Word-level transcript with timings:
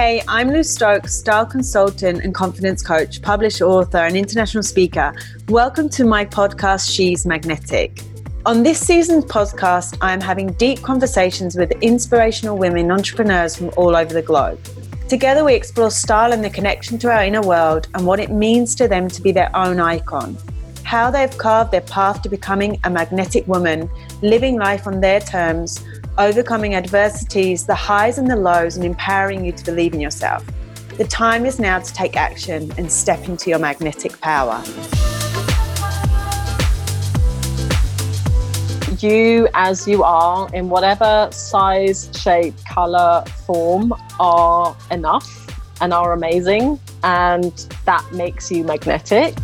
Hey, 0.00 0.22
I'm 0.28 0.48
Lou 0.48 0.62
Stokes, 0.62 1.12
style 1.12 1.44
consultant 1.44 2.24
and 2.24 2.34
confidence 2.34 2.80
coach, 2.80 3.20
published 3.20 3.60
author, 3.60 3.98
and 3.98 4.16
international 4.16 4.62
speaker. 4.62 5.12
Welcome 5.50 5.90
to 5.90 6.06
my 6.06 6.24
podcast, 6.24 6.90
She's 6.90 7.26
Magnetic. 7.26 8.00
On 8.46 8.62
this 8.62 8.80
season's 8.80 9.26
podcast, 9.26 9.98
I 10.00 10.14
am 10.14 10.20
having 10.22 10.54
deep 10.54 10.80
conversations 10.80 11.54
with 11.54 11.72
inspirational 11.82 12.56
women 12.56 12.90
entrepreneurs 12.90 13.54
from 13.54 13.72
all 13.76 13.94
over 13.94 14.14
the 14.14 14.22
globe. 14.22 14.58
Together, 15.06 15.44
we 15.44 15.52
explore 15.52 15.90
style 15.90 16.32
and 16.32 16.42
the 16.42 16.48
connection 16.48 16.96
to 17.00 17.12
our 17.12 17.22
inner 17.22 17.42
world 17.42 17.88
and 17.92 18.06
what 18.06 18.20
it 18.20 18.30
means 18.30 18.74
to 18.76 18.88
them 18.88 19.06
to 19.06 19.20
be 19.20 19.32
their 19.32 19.54
own 19.54 19.80
icon. 19.80 20.34
How 20.82 21.10
they've 21.10 21.36
carved 21.36 21.72
their 21.72 21.82
path 21.82 22.22
to 22.22 22.30
becoming 22.30 22.80
a 22.84 22.90
magnetic 22.90 23.46
woman, 23.46 23.90
living 24.22 24.56
life 24.56 24.86
on 24.86 25.02
their 25.02 25.20
terms, 25.20 25.84
overcoming 26.18 26.74
adversities, 26.74 27.66
the 27.66 27.74
highs 27.74 28.18
and 28.18 28.30
the 28.30 28.36
lows, 28.36 28.76
and 28.76 28.84
empowering 28.84 29.44
you 29.44 29.52
to 29.52 29.64
believe 29.64 29.94
in 29.94 30.00
yourself. 30.00 30.44
The 30.96 31.04
time 31.04 31.46
is 31.46 31.58
now 31.58 31.78
to 31.78 31.92
take 31.92 32.16
action 32.16 32.72
and 32.76 32.90
step 32.90 33.26
into 33.28 33.48
your 33.48 33.58
magnetic 33.58 34.20
power. 34.20 34.62
You, 38.98 39.48
as 39.54 39.88
you 39.88 40.02
are, 40.02 40.54
in 40.54 40.68
whatever 40.68 41.30
size, 41.32 42.10
shape, 42.20 42.54
color, 42.68 43.24
form, 43.46 43.94
are 44.18 44.76
enough 44.90 45.46
and 45.80 45.94
are 45.94 46.12
amazing, 46.12 46.78
and 47.02 47.52
that 47.86 48.04
makes 48.12 48.50
you 48.50 48.62
magnetic. 48.62 49.34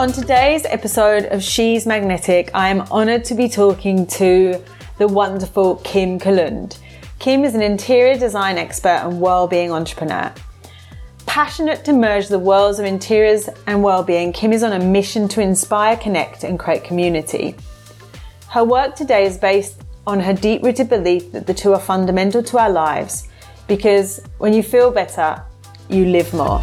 On 0.00 0.10
today's 0.10 0.64
episode 0.64 1.26
of 1.26 1.42
She's 1.42 1.84
Magnetic, 1.84 2.50
I 2.54 2.70
am 2.70 2.80
honoured 2.90 3.22
to 3.26 3.34
be 3.34 3.50
talking 3.50 4.06
to 4.06 4.58
the 4.96 5.06
wonderful 5.06 5.76
Kim 5.84 6.18
Klelund. 6.18 6.78
Kim 7.18 7.44
is 7.44 7.54
an 7.54 7.60
interior 7.60 8.16
design 8.16 8.56
expert 8.56 9.02
and 9.02 9.20
well-being 9.20 9.70
entrepreneur. 9.70 10.32
Passionate 11.26 11.84
to 11.84 11.92
merge 11.92 12.28
the 12.28 12.38
worlds 12.38 12.78
of 12.78 12.86
interiors 12.86 13.50
and 13.66 13.82
well-being, 13.82 14.32
Kim 14.32 14.54
is 14.54 14.62
on 14.62 14.72
a 14.72 14.82
mission 14.82 15.28
to 15.28 15.42
inspire, 15.42 15.98
connect, 15.98 16.44
and 16.44 16.58
create 16.58 16.82
community. 16.82 17.54
Her 18.48 18.64
work 18.64 18.96
today 18.96 19.26
is 19.26 19.36
based 19.36 19.82
on 20.06 20.18
her 20.18 20.32
deep-rooted 20.32 20.88
belief 20.88 21.30
that 21.32 21.46
the 21.46 21.52
two 21.52 21.74
are 21.74 21.78
fundamental 21.78 22.42
to 22.44 22.58
our 22.58 22.70
lives 22.70 23.28
because 23.68 24.22
when 24.38 24.54
you 24.54 24.62
feel 24.62 24.90
better, 24.90 25.42
you 25.90 26.06
live 26.06 26.32
more. 26.32 26.62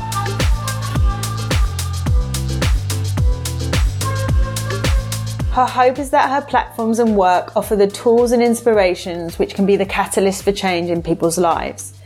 Her 5.58 5.66
hope 5.66 5.98
is 5.98 6.12
that 6.12 6.30
her 6.30 6.48
platforms 6.48 7.00
and 7.00 7.18
work 7.18 7.58
offer 7.58 7.76
the 7.76 7.88
tools 7.88 8.32
and 8.32 8.44
inspirations 8.44 9.40
which 9.40 9.56
can 9.56 9.66
be 9.66 9.76
the 9.76 9.88
catalyst 9.88 10.44
for 10.44 10.52
change 10.52 10.92
in 10.92 11.02
people's 11.02 11.40
lives, 11.40 11.98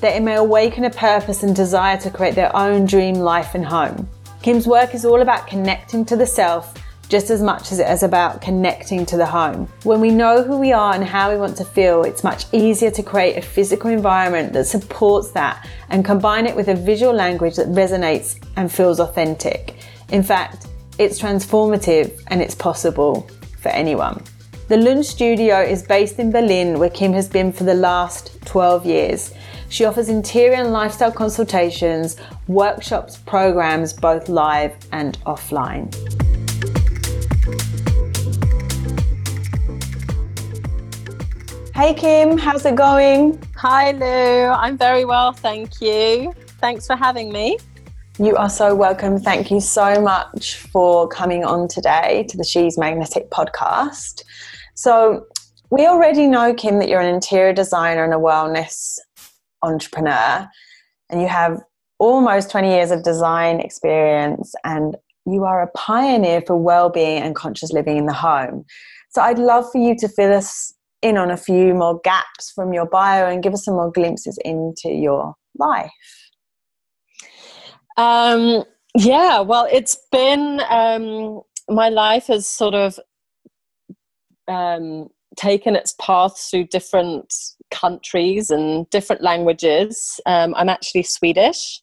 that 0.00 0.16
it 0.16 0.22
may 0.22 0.36
awaken 0.36 0.84
a 0.86 0.90
purpose 0.90 1.42
and 1.42 1.54
desire 1.54 1.98
to 1.98 2.10
create 2.10 2.34
their 2.34 2.56
own 2.56 2.86
dream 2.86 3.16
life 3.16 3.54
and 3.54 3.66
home. 3.66 4.08
Kim's 4.40 4.66
work 4.66 4.94
is 4.94 5.04
all 5.04 5.20
about 5.20 5.46
connecting 5.46 6.06
to 6.06 6.16
the 6.16 6.24
self 6.24 6.72
just 7.10 7.28
as 7.28 7.42
much 7.42 7.72
as 7.72 7.78
it 7.78 7.90
is 7.90 8.02
about 8.02 8.40
connecting 8.40 9.04
to 9.04 9.18
the 9.18 9.26
home. 9.26 9.68
When 9.82 10.00
we 10.00 10.08
know 10.08 10.42
who 10.42 10.56
we 10.56 10.72
are 10.72 10.94
and 10.94 11.04
how 11.04 11.30
we 11.30 11.36
want 11.36 11.58
to 11.58 11.64
feel, 11.66 12.04
it's 12.04 12.24
much 12.24 12.46
easier 12.52 12.90
to 12.92 13.02
create 13.02 13.36
a 13.36 13.42
physical 13.42 13.90
environment 13.90 14.54
that 14.54 14.64
supports 14.64 15.30
that 15.32 15.68
and 15.90 16.06
combine 16.06 16.46
it 16.46 16.56
with 16.56 16.68
a 16.68 16.74
visual 16.74 17.12
language 17.12 17.56
that 17.56 17.68
resonates 17.68 18.42
and 18.56 18.72
feels 18.72 18.98
authentic. 18.98 19.74
In 20.08 20.22
fact, 20.22 20.68
it's 20.98 21.20
transformative 21.20 22.22
and 22.28 22.40
it's 22.40 22.54
possible 22.54 23.28
for 23.58 23.68
anyone. 23.70 24.22
The 24.68 24.76
Lund 24.76 25.04
studio 25.04 25.60
is 25.60 25.82
based 25.82 26.18
in 26.18 26.30
Berlin, 26.30 26.78
where 26.78 26.88
Kim 26.88 27.12
has 27.12 27.28
been 27.28 27.52
for 27.52 27.64
the 27.64 27.74
last 27.74 28.40
12 28.46 28.86
years. 28.86 29.34
She 29.68 29.84
offers 29.84 30.08
interior 30.08 30.54
and 30.54 30.72
lifestyle 30.72 31.10
consultations, 31.10 32.16
workshops, 32.46 33.16
programs, 33.16 33.92
both 33.92 34.28
live 34.28 34.74
and 34.92 35.18
offline. 35.24 35.92
Hey 41.74 41.92
Kim, 41.92 42.38
how's 42.38 42.64
it 42.64 42.76
going? 42.76 43.42
Hi 43.56 43.90
Lou, 43.90 44.46
I'm 44.46 44.78
very 44.78 45.04
well, 45.04 45.32
thank 45.32 45.80
you. 45.80 46.32
Thanks 46.60 46.86
for 46.86 46.94
having 46.94 47.32
me. 47.32 47.58
You 48.20 48.36
are 48.36 48.48
so 48.48 48.76
welcome. 48.76 49.18
Thank 49.18 49.50
you 49.50 49.58
so 49.58 50.00
much 50.00 50.54
for 50.54 51.08
coming 51.08 51.44
on 51.44 51.66
today 51.66 52.24
to 52.28 52.36
the 52.36 52.44
She's 52.44 52.78
Magnetic 52.78 53.28
podcast. 53.30 54.22
So, 54.76 55.26
we 55.70 55.88
already 55.88 56.28
know, 56.28 56.54
Kim, 56.54 56.78
that 56.78 56.88
you're 56.88 57.00
an 57.00 57.12
interior 57.12 57.52
designer 57.52 58.04
and 58.04 58.14
a 58.14 58.16
wellness 58.16 58.98
entrepreneur, 59.62 60.48
and 61.10 61.20
you 61.20 61.26
have 61.26 61.60
almost 61.98 62.52
20 62.52 62.68
years 62.68 62.92
of 62.92 63.02
design 63.02 63.58
experience, 63.58 64.54
and 64.62 64.96
you 65.26 65.42
are 65.42 65.60
a 65.62 65.70
pioneer 65.72 66.40
for 66.46 66.56
well-being 66.56 67.20
and 67.20 67.34
conscious 67.34 67.72
living 67.72 67.96
in 67.96 68.06
the 68.06 68.12
home. 68.12 68.64
So, 69.10 69.22
I'd 69.22 69.40
love 69.40 69.64
for 69.72 69.78
you 69.78 69.96
to 69.96 70.06
fill 70.06 70.32
us 70.32 70.72
in 71.02 71.16
on 71.16 71.32
a 71.32 71.36
few 71.36 71.74
more 71.74 72.00
gaps 72.04 72.52
from 72.54 72.72
your 72.72 72.86
bio 72.86 73.28
and 73.28 73.42
give 73.42 73.54
us 73.54 73.64
some 73.64 73.74
more 73.74 73.90
glimpses 73.90 74.38
into 74.44 74.88
your 74.88 75.34
life. 75.58 75.90
Um, 77.96 78.64
yeah, 78.96 79.40
well, 79.40 79.68
it's 79.70 79.96
been 80.10 80.60
um, 80.68 81.42
my 81.68 81.88
life 81.88 82.26
has 82.26 82.46
sort 82.46 82.74
of 82.74 82.98
um, 84.48 85.08
taken 85.36 85.76
its 85.76 85.94
path 86.00 86.38
through 86.38 86.66
different 86.66 87.32
countries 87.70 88.50
and 88.50 88.88
different 88.90 89.22
languages. 89.22 90.20
Um, 90.26 90.54
I'm 90.54 90.68
actually 90.68 91.02
Swedish, 91.04 91.80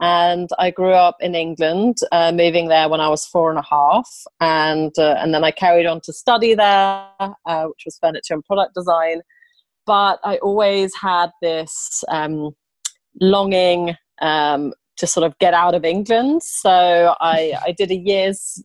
and 0.00 0.48
I 0.58 0.70
grew 0.70 0.92
up 0.92 1.16
in 1.20 1.34
England, 1.34 1.98
uh, 2.10 2.32
moving 2.32 2.68
there 2.68 2.88
when 2.88 3.00
I 3.00 3.08
was 3.08 3.26
four 3.26 3.50
and 3.50 3.58
a 3.58 3.66
half, 3.68 4.08
and 4.40 4.92
uh, 4.98 5.16
and 5.18 5.34
then 5.34 5.44
I 5.44 5.50
carried 5.50 5.86
on 5.86 6.00
to 6.02 6.12
study 6.12 6.54
there, 6.54 7.08
uh, 7.20 7.64
which 7.66 7.82
was 7.84 7.98
furniture 8.00 8.34
and 8.34 8.44
product 8.44 8.74
design. 8.74 9.22
But 9.84 10.20
I 10.22 10.36
always 10.38 10.94
had 10.94 11.30
this 11.40 12.04
um, 12.08 12.50
longing 13.20 13.96
um, 14.20 14.72
to 15.02 15.06
sort 15.08 15.26
of 15.26 15.36
get 15.40 15.52
out 15.52 15.74
of 15.74 15.84
England. 15.84 16.44
So 16.44 17.16
I, 17.20 17.54
I 17.66 17.72
did 17.72 17.90
a 17.90 17.96
year's. 17.96 18.62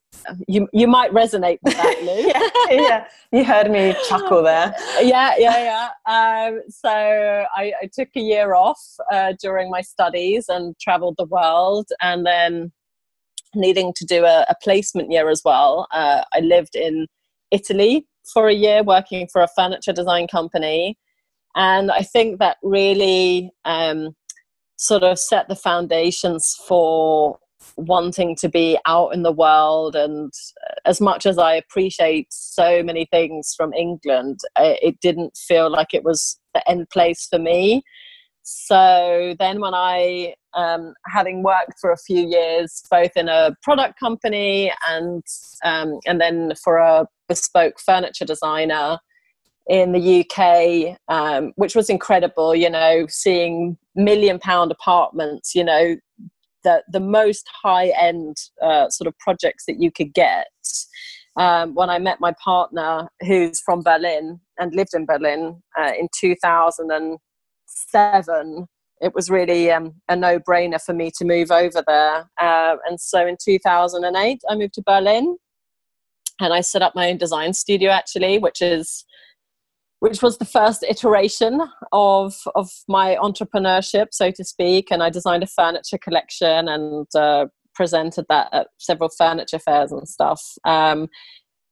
You 0.48 0.70
you 0.72 0.88
might 0.88 1.12
resonate 1.12 1.58
with 1.64 1.74
that, 1.74 1.98
Lou. 2.04 2.76
yeah, 2.76 2.82
yeah, 2.88 3.08
you 3.32 3.44
heard 3.44 3.72
me 3.72 3.96
chuckle 4.08 4.44
there. 4.44 4.72
yeah, 5.02 5.34
yeah, 5.40 5.90
yeah. 6.06 6.48
Um, 6.48 6.62
so 6.70 6.92
I, 6.92 7.74
I, 7.82 7.90
took 7.92 8.10
a 8.16 8.20
year 8.20 8.54
off 8.54 8.80
uh, 9.12 9.34
during 9.42 9.72
my 9.72 9.82
studies 9.82 10.46
and 10.48 10.78
travelled 10.80 11.16
the 11.18 11.26
world, 11.26 11.88
and 12.02 12.24
then 12.24 12.72
needing 13.56 13.92
to 13.96 14.06
do 14.06 14.24
a, 14.24 14.46
a 14.48 14.56
placement 14.62 15.10
year 15.10 15.32
as 15.32 15.42
well. 15.44 15.88
Uh, 15.92 16.22
I 16.36 16.42
lived 16.42 16.76
in 16.76 17.08
Italy 17.50 18.06
for 18.32 18.48
a 18.48 18.54
year, 18.54 18.84
working 18.84 19.28
for 19.32 19.42
a 19.42 19.48
furniture 19.48 19.94
design 19.94 20.28
company, 20.28 21.00
and 21.56 21.92
I 21.92 22.04
think 22.04 22.38
that 22.38 22.58
really. 22.62 23.50
Um, 23.66 24.16
sort 24.78 25.04
of 25.04 25.20
set 25.20 25.48
the 25.48 25.56
foundations 25.56 26.56
for 26.68 27.38
wanting 27.76 28.36
to 28.36 28.50
be 28.50 28.78
out 28.86 29.14
in 29.14 29.24
the 29.24 29.32
world. 29.32 29.96
And 29.96 30.32
as 30.86 31.02
much 31.02 31.26
as 31.26 31.38
i 31.38 31.54
appreciate 31.54 32.28
so 32.30 32.82
many 32.82 33.06
things 33.12 33.54
from 33.56 33.74
england 33.74 34.40
it 34.58 35.00
didn't 35.02 35.36
feel 35.36 35.70
like 35.70 35.94
it 35.94 36.04
was 36.04 36.40
the 36.54 36.68
end 36.70 36.90
place 36.90 37.28
for 37.30 37.40
me. 37.40 37.84
So 38.44 39.36
then 39.38 39.60
when 39.60 39.74
i 39.74 40.34
um, 40.54 40.94
having 41.06 41.44
worked 41.44 41.76
for 41.80 41.92
a 41.92 41.98
few 41.98 42.26
years 42.28 42.82
both 42.90 43.12
in 43.16 43.28
a 43.30 43.56
product 43.62 44.00
company 44.00 44.72
and 44.90 45.24
um, 45.64 46.00
and 46.08 46.20
then 46.22 46.54
for 46.64 46.78
a 46.78 47.06
bespoke 47.28 47.80
furniture 47.80 48.26
designer 48.26 48.98
in 49.70 49.92
the 49.92 50.22
UK, 50.22 50.98
um, 51.10 51.52
which 51.56 51.76
was 51.76 51.90
incredible. 51.90 52.56
You 52.56 52.70
know, 52.70 53.06
seeing 53.08 53.78
million 53.96 54.40
pound 54.40 54.72
apartments. 54.72 55.56
You 55.56 55.64
know, 55.64 55.96
the 56.64 56.84
the 56.92 57.00
most 57.00 57.50
high 57.64 57.94
end 58.00 58.38
uh, 58.62 58.90
sort 58.90 59.08
of 59.08 59.18
projects 59.20 59.66
that 59.68 59.82
you 59.82 59.92
could 59.92 60.14
get. 60.14 60.48
Um, 61.38 61.74
when 61.76 61.90
I 61.90 62.00
met 62.00 62.20
my 62.20 62.34
partner, 62.44 63.08
who's 63.22 63.62
from 63.62 63.84
Berlin 63.84 64.42
and 64.58 64.74
lived 64.74 64.96
in 64.96 65.06
Berlin 65.06 65.62
uh, 65.80 65.94
in 65.98 66.10
2007, 66.20 68.68
it 69.02 69.14
was 69.14 69.30
really 69.30 69.70
um, 69.70 69.94
a 70.10 70.16
no 70.16 70.40
brainer 70.40 70.82
for 70.82 70.94
me 70.94 71.12
to 71.18 71.26
move 71.26 71.52
over 71.52 71.84
there. 71.86 72.28
Uh, 72.42 72.78
and 72.88 73.00
so 73.00 73.28
in 73.28 73.38
2008, 73.40 74.42
I 74.50 74.56
moved 74.56 74.74
to 74.74 74.82
Berlin 74.84 75.38
and 76.40 76.54
I 76.54 76.62
set 76.62 76.82
up 76.82 76.96
my 76.96 77.10
own 77.10 77.18
design 77.18 77.54
studio 77.54 77.92
actually, 77.92 78.40
which 78.40 78.62
is 78.62 79.06
which 80.00 80.22
was 80.22 80.38
the 80.38 80.46
first 80.46 80.84
iteration 80.88 81.62
of 81.92 82.36
of 82.56 82.70
my 82.88 83.18
entrepreneurship, 83.22 84.08
so 84.12 84.32
to 84.32 84.44
speak. 84.44 84.92
And 84.92 85.02
I 85.02 85.10
designed 85.10 85.44
a 85.44 85.48
furniture 85.48 85.98
collection 85.98 86.68
and 86.68 87.08
uh, 87.16 87.48
presented 87.74 88.26
that 88.30 88.50
at 88.54 88.68
several 88.78 89.10
furniture 89.10 89.60
fairs 89.60 89.92
and 89.92 90.08
stuff. 90.08 90.42
Um, 90.66 91.08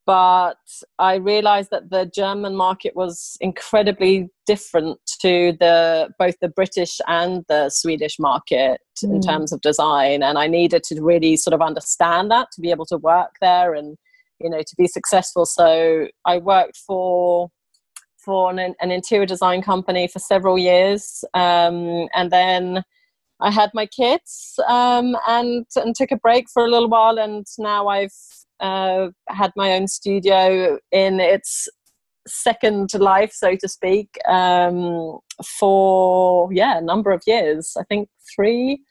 but 0.06 0.60
I 1.00 1.16
realized 1.16 1.72
that 1.72 1.90
the 1.90 2.06
German 2.06 2.56
market 2.56 2.96
was 2.96 3.38
incredibly 3.42 4.30
different 4.46 5.00
to 5.22 5.58
the 5.60 6.10
both 6.20 6.36
the 6.42 6.50
British 6.50 7.02
and 7.08 7.44
the 7.48 7.70
Swedish 7.70 8.20
market 8.20 8.82
mm. 9.04 9.16
in 9.16 9.22
terms 9.22 9.52
of 9.52 9.62
design, 9.62 10.22
and 10.22 10.38
I 10.38 10.48
needed 10.48 10.84
to 10.86 11.02
really 11.02 11.36
sort 11.38 11.56
of 11.56 11.62
understand 11.62 12.30
that 12.32 12.50
to 12.54 12.62
be 12.62 12.70
able 12.70 12.86
to 12.88 12.98
work 12.98 13.32
there 13.42 13.74
and 13.74 13.98
you 14.40 14.50
know 14.50 14.60
to 14.60 14.76
be 14.78 14.88
successful. 14.88 15.46
So 15.46 16.08
I 16.26 16.38
worked 16.38 16.78
for 16.78 17.50
for 18.26 18.52
an, 18.52 18.60
an 18.82 18.92
interior 18.92 19.26
design 19.26 19.62
company 19.62 20.08
for 20.08 20.20
several 20.20 20.58
years, 20.58 21.24
um, 21.34 22.08
and 22.14 22.32
then. 22.32 22.84
I 23.42 23.52
had 23.52 23.72
my 23.74 23.86
kids 23.86 24.58
um, 24.66 25.18
and 25.28 25.66
and 25.76 25.94
took 25.94 26.12
a 26.12 26.16
break 26.16 26.46
for 26.50 26.64
a 26.64 26.70
little 26.70 26.88
while, 26.88 27.20
and 27.20 27.46
now 27.58 27.90
I've 27.90 28.16
uh, 28.62 29.10
had 29.28 29.52
my 29.58 29.74
own 29.74 29.88
studio 29.88 30.80
in 30.94 31.20
its 31.20 31.68
second 32.28 32.94
life, 32.94 33.32
so 33.34 33.56
to 33.56 33.68
speak, 33.68 34.18
um, 34.28 35.20
for 35.60 36.50
yeah 36.54 36.78
a 36.78 36.82
number 36.82 37.12
of 37.12 37.22
years. 37.28 37.76
I 37.78 37.84
think 37.84 38.10
three, 38.36 38.82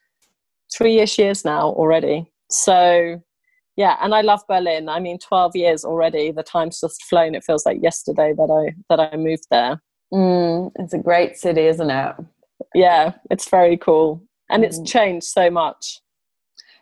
three-ish 0.77 1.19
years 1.19 1.45
now 1.45 1.71
already. 1.71 2.27
So 2.51 3.23
yeah, 3.77 3.97
and 4.01 4.15
I 4.15 4.21
love 4.21 4.41
Berlin. 4.49 4.89
I 4.89 5.01
mean, 5.01 5.19
twelve 5.19 5.57
years 5.57 5.85
already. 5.85 6.31
The 6.31 6.43
time's 6.43 6.81
just 6.81 7.03
flown. 7.05 7.35
It 7.35 7.45
feels 7.45 7.67
like 7.67 7.83
yesterday 7.83 8.33
that 8.33 8.51
I 8.51 8.75
that 8.89 9.13
I 9.13 9.17
moved 9.17 9.47
there. 9.51 9.83
Mm, 10.13 10.71
it's 10.77 10.95
a 10.95 10.99
great 10.99 11.37
city, 11.37 11.63
isn't 11.63 11.91
it? 11.91 12.17
Yeah, 12.75 13.15
it's 13.31 13.49
very 13.49 13.77
cool, 13.77 14.23
and 14.49 14.63
mm. 14.63 14.67
it's 14.67 14.81
changed 14.91 15.27
so 15.27 15.51
much. 15.51 16.01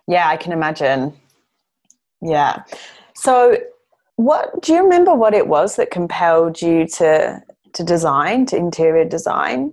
Yeah, 0.06 0.29
I 0.29 0.37
can 0.37 0.53
imagine. 0.53 1.15
Yeah. 2.21 2.65
So, 3.15 3.56
what 4.17 4.62
do 4.62 4.75
you 4.75 4.83
remember 4.83 5.15
what 5.15 5.35
it 5.35 5.49
was 5.49 5.77
that 5.77 5.91
compelled 5.91 6.61
you 6.61 6.87
to 6.99 7.43
to 7.73 7.85
design, 7.85 8.47
to 8.47 8.56
interior 8.56 9.05
design? 9.05 9.73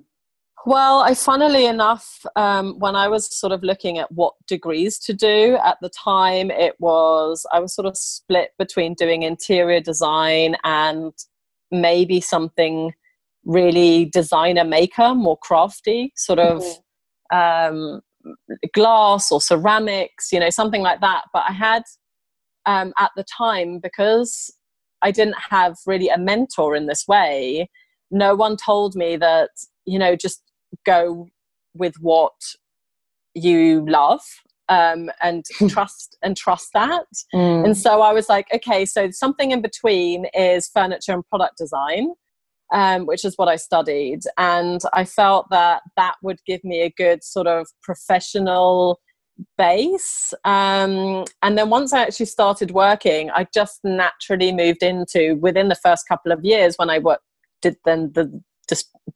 Well, 0.65 0.99
I 0.99 1.13
funnily 1.13 1.65
enough, 1.65 2.25
um, 2.35 2.77
when 2.79 2.95
I 2.95 3.07
was 3.07 3.33
sort 3.33 3.53
of 3.53 3.63
looking 3.63 3.97
at 3.97 4.11
what 4.11 4.33
degrees 4.45 4.99
to 4.99 5.13
do 5.13 5.57
at 5.63 5.77
the 5.81 5.89
time, 5.89 6.51
it 6.51 6.75
was 6.79 7.45
I 7.51 7.59
was 7.59 7.73
sort 7.73 7.87
of 7.87 7.97
split 7.97 8.51
between 8.59 8.93
doing 8.93 9.23
interior 9.23 9.79
design 9.79 10.57
and 10.63 11.13
maybe 11.71 12.19
something 12.19 12.93
really 13.45 14.05
designer 14.05 14.65
maker, 14.65 15.15
more 15.15 15.37
crafty, 15.37 16.11
sort 16.15 16.39
of 16.39 16.61
mm-hmm. 17.31 17.37
um, 17.37 18.01
glass 18.73 19.31
or 19.31 19.39
ceramics, 19.39 20.31
you 20.31 20.39
know, 20.39 20.49
something 20.49 20.81
like 20.81 20.99
that. 20.99 21.23
But 21.31 21.43
I 21.47 21.53
had 21.53 21.83
um, 22.65 22.93
at 22.99 23.11
the 23.15 23.23
time 23.23 23.79
because 23.79 24.53
I 25.01 25.11
didn't 25.11 25.37
have 25.49 25.77
really 25.87 26.09
a 26.09 26.17
mentor 26.17 26.75
in 26.75 26.87
this 26.87 27.07
way. 27.07 27.69
No 28.11 28.35
one 28.35 28.57
told 28.57 28.95
me 28.95 29.15
that, 29.17 29.51
you 29.85 29.97
know, 29.97 30.15
just 30.17 30.43
go 30.85 31.27
with 31.73 31.95
what 31.99 32.33
you 33.33 33.85
love 33.87 34.21
um, 34.69 35.09
and 35.21 35.43
trust 35.69 36.17
and 36.21 36.37
trust 36.37 36.69
that. 36.73 37.05
Mm. 37.33 37.65
And 37.65 37.77
so 37.77 38.01
I 38.01 38.13
was 38.13 38.29
like, 38.29 38.47
okay, 38.53 38.85
so 38.85 39.09
something 39.11 39.51
in 39.51 39.61
between 39.61 40.25
is 40.33 40.69
furniture 40.69 41.13
and 41.13 41.27
product 41.27 41.57
design, 41.57 42.13
um, 42.71 43.05
which 43.05 43.25
is 43.25 43.35
what 43.37 43.47
I 43.47 43.55
studied, 43.55 44.21
and 44.37 44.81
I 44.93 45.05
felt 45.05 45.47
that 45.49 45.81
that 45.97 46.15
would 46.21 46.39
give 46.45 46.63
me 46.63 46.81
a 46.81 46.89
good 46.91 47.23
sort 47.23 47.47
of 47.47 47.67
professional 47.81 48.99
base. 49.57 50.33
Um, 50.43 51.23
and 51.41 51.57
then 51.57 51.69
once 51.69 51.93
I 51.93 52.01
actually 52.01 52.25
started 52.25 52.71
working, 52.71 53.31
I 53.31 53.47
just 53.53 53.79
naturally 53.83 54.51
moved 54.51 54.83
into 54.83 55.35
within 55.37 55.69
the 55.69 55.75
first 55.75 56.07
couple 56.07 56.31
of 56.31 56.43
years 56.43 56.75
when 56.77 56.89
I 56.89 56.99
worked 56.99 57.23
did 57.61 57.75
then 57.85 58.11
the 58.13 58.41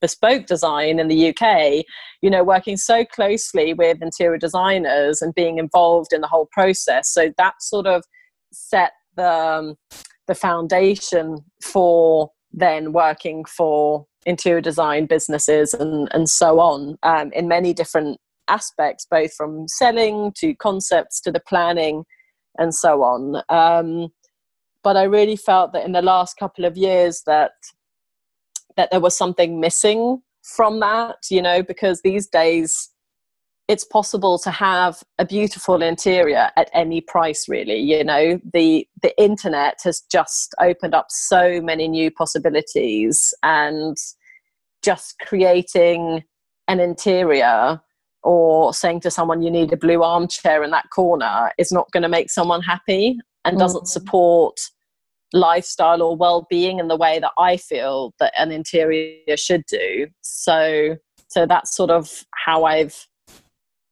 bespoke 0.01 0.45
design 0.45 1.00
in 1.00 1.07
the 1.07 1.29
UK, 1.29 1.85
you 2.21 2.29
know, 2.29 2.44
working 2.44 2.77
so 2.77 3.05
closely 3.05 3.73
with 3.73 4.01
interior 4.01 4.38
designers 4.38 5.21
and 5.21 5.33
being 5.35 5.57
involved 5.57 6.13
in 6.13 6.21
the 6.21 6.27
whole 6.27 6.47
process. 6.51 7.13
So 7.13 7.31
that 7.38 7.55
sort 7.61 7.88
of 7.88 8.03
set 8.51 8.91
the 9.15 9.29
um, 9.29 9.75
the 10.27 10.35
foundation 10.35 11.39
for 11.61 12.31
then 12.51 12.94
working 12.94 13.44
for 13.45 14.05
interior 14.25 14.61
design 14.61 15.05
businesses 15.05 15.73
and 15.73 16.07
and 16.13 16.29
so 16.29 16.59
on 16.59 16.97
um, 17.03 17.31
in 17.33 17.47
many 17.47 17.73
different 17.73 18.17
aspects, 18.47 19.05
both 19.09 19.33
from 19.33 19.67
selling 19.67 20.31
to 20.38 20.53
concepts 20.55 21.21
to 21.21 21.31
the 21.31 21.41
planning 21.47 22.03
and 22.57 22.73
so 22.73 23.03
on. 23.03 23.41
Um, 23.50 24.09
but 24.83 24.97
I 24.97 25.03
really 25.03 25.38
felt 25.38 25.73
that 25.73 25.85
in 25.85 25.94
the 25.94 26.01
last 26.01 26.38
couple 26.38 26.65
of 26.65 26.77
years 26.77 27.23
that 27.25 27.51
that 28.77 28.91
there 28.91 28.99
was 28.99 29.17
something 29.17 29.59
missing 29.59 30.21
from 30.43 30.79
that, 30.81 31.17
you 31.29 31.41
know, 31.41 31.63
because 31.63 32.01
these 32.01 32.27
days 32.27 32.89
it's 33.67 33.85
possible 33.85 34.37
to 34.37 34.51
have 34.51 35.01
a 35.19 35.25
beautiful 35.25 35.81
interior 35.81 36.51
at 36.57 36.69
any 36.73 36.99
price 36.99 37.47
really 37.47 37.77
you 37.77 38.03
know 38.03 38.39
the 38.53 38.85
the 39.01 39.21
internet 39.21 39.79
has 39.83 40.01
just 40.11 40.53
opened 40.59 40.93
up 40.93 41.07
so 41.09 41.61
many 41.61 41.87
new 41.87 42.11
possibilities 42.11 43.33
and 43.41 43.95
just 44.83 45.15
creating 45.19 46.23
an 46.67 46.79
interior 46.79 47.79
or 48.23 48.73
saying 48.73 48.99
to 48.99 49.11
someone 49.11 49.41
you 49.41 49.51
need 49.51 49.71
a 49.71 49.77
blue 49.77 50.03
armchair 50.03 50.63
in 50.63 50.71
that 50.71 50.89
corner 50.89 51.51
is 51.57 51.71
not 51.71 51.89
going 51.91 52.03
to 52.03 52.09
make 52.09 52.29
someone 52.29 52.61
happy 52.61 53.17
and 53.45 53.57
doesn't 53.57 53.83
mm. 53.83 53.87
support 53.87 54.59
lifestyle 55.33 56.01
or 56.01 56.15
well-being 56.15 56.80
in 56.80 56.88
the 56.88 56.95
way 56.95 57.19
that 57.19 57.31
I 57.38 57.57
feel 57.57 58.13
that 58.19 58.33
an 58.38 58.51
interior 58.51 59.35
should 59.35 59.65
do. 59.65 60.07
So 60.21 60.97
so 61.27 61.45
that's 61.47 61.75
sort 61.75 61.89
of 61.89 62.24
how 62.45 62.63
I've 62.65 63.07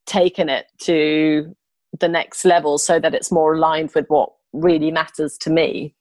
taken 0.06 0.48
it 0.48 0.68
to 0.82 1.56
the 2.00 2.08
next 2.08 2.46
level 2.46 2.78
so 2.78 3.00
that 3.00 3.16
it's 3.16 3.32
more 3.32 3.56
aligned 3.56 3.92
with 3.96 4.06
what 4.10 4.32
really 4.54 4.92
matters 4.92 5.38
to 5.40 5.50
me. 5.50 5.96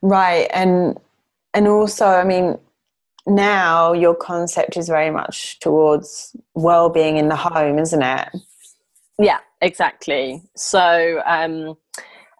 Right. 0.00 0.48
And 0.52 0.98
and 1.52 1.68
also 1.68 2.06
I 2.06 2.24
mean 2.24 2.58
now 3.26 3.92
your 3.92 4.14
concept 4.14 4.76
is 4.76 4.88
very 4.88 5.10
much 5.10 5.58
towards 5.60 6.34
well-being 6.54 7.16
in 7.16 7.28
the 7.28 7.36
home 7.36 7.78
isn't 7.78 8.02
it 8.02 8.28
yeah 9.18 9.38
exactly 9.60 10.40
so 10.54 11.20
um, 11.26 11.76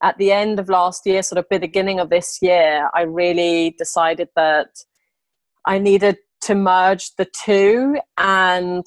at 0.03 0.17
the 0.19 0.33
end 0.33 0.59
of 0.59 0.69
last 0.69 1.07
year 1.07 1.23
sort 1.23 1.39
of 1.39 1.49
beginning 1.49 2.01
of 2.01 2.11
this 2.11 2.39
year 2.43 2.91
i 2.95 3.03
really 3.03 3.75
decided 3.79 4.29
that 4.37 4.69
i 5.67 5.79
needed 5.79 6.17
to 6.41 6.55
merge 6.55 7.15
the 7.17 7.27
two 7.45 7.99
and 8.19 8.85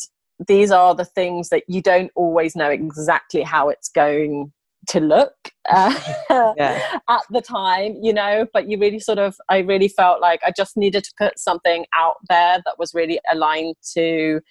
these 0.48 0.72
are 0.72 0.96
the 0.96 1.06
things 1.06 1.50
that 1.50 1.64
you 1.68 1.82
don't 1.82 2.12
always 2.16 2.56
know 2.56 2.70
exactly 2.70 3.42
how 3.42 3.70
it's 3.70 3.90
going 3.90 4.52
to 4.88 5.00
look 5.00 5.34
uh, 5.70 5.94
yeah. 6.58 7.00
at 7.10 7.22
the 7.30 7.42
time, 7.42 7.98
you 8.02 8.14
know, 8.14 8.46
but 8.54 8.70
you 8.70 8.80
really 8.80 9.00
sort 9.00 9.20
of, 9.20 9.36
I 9.50 9.60
really 9.60 9.88
felt 9.88 10.22
like 10.22 10.42
I 10.46 10.52
just 10.52 10.78
needed 10.78 11.04
to 11.04 11.12
put 11.18 11.38
something 11.38 11.86
out 11.96 12.16
there 12.28 12.62
that 12.66 12.80
was 12.80 12.94
really 12.94 13.20
aligned 13.32 13.76
to 13.94 14.42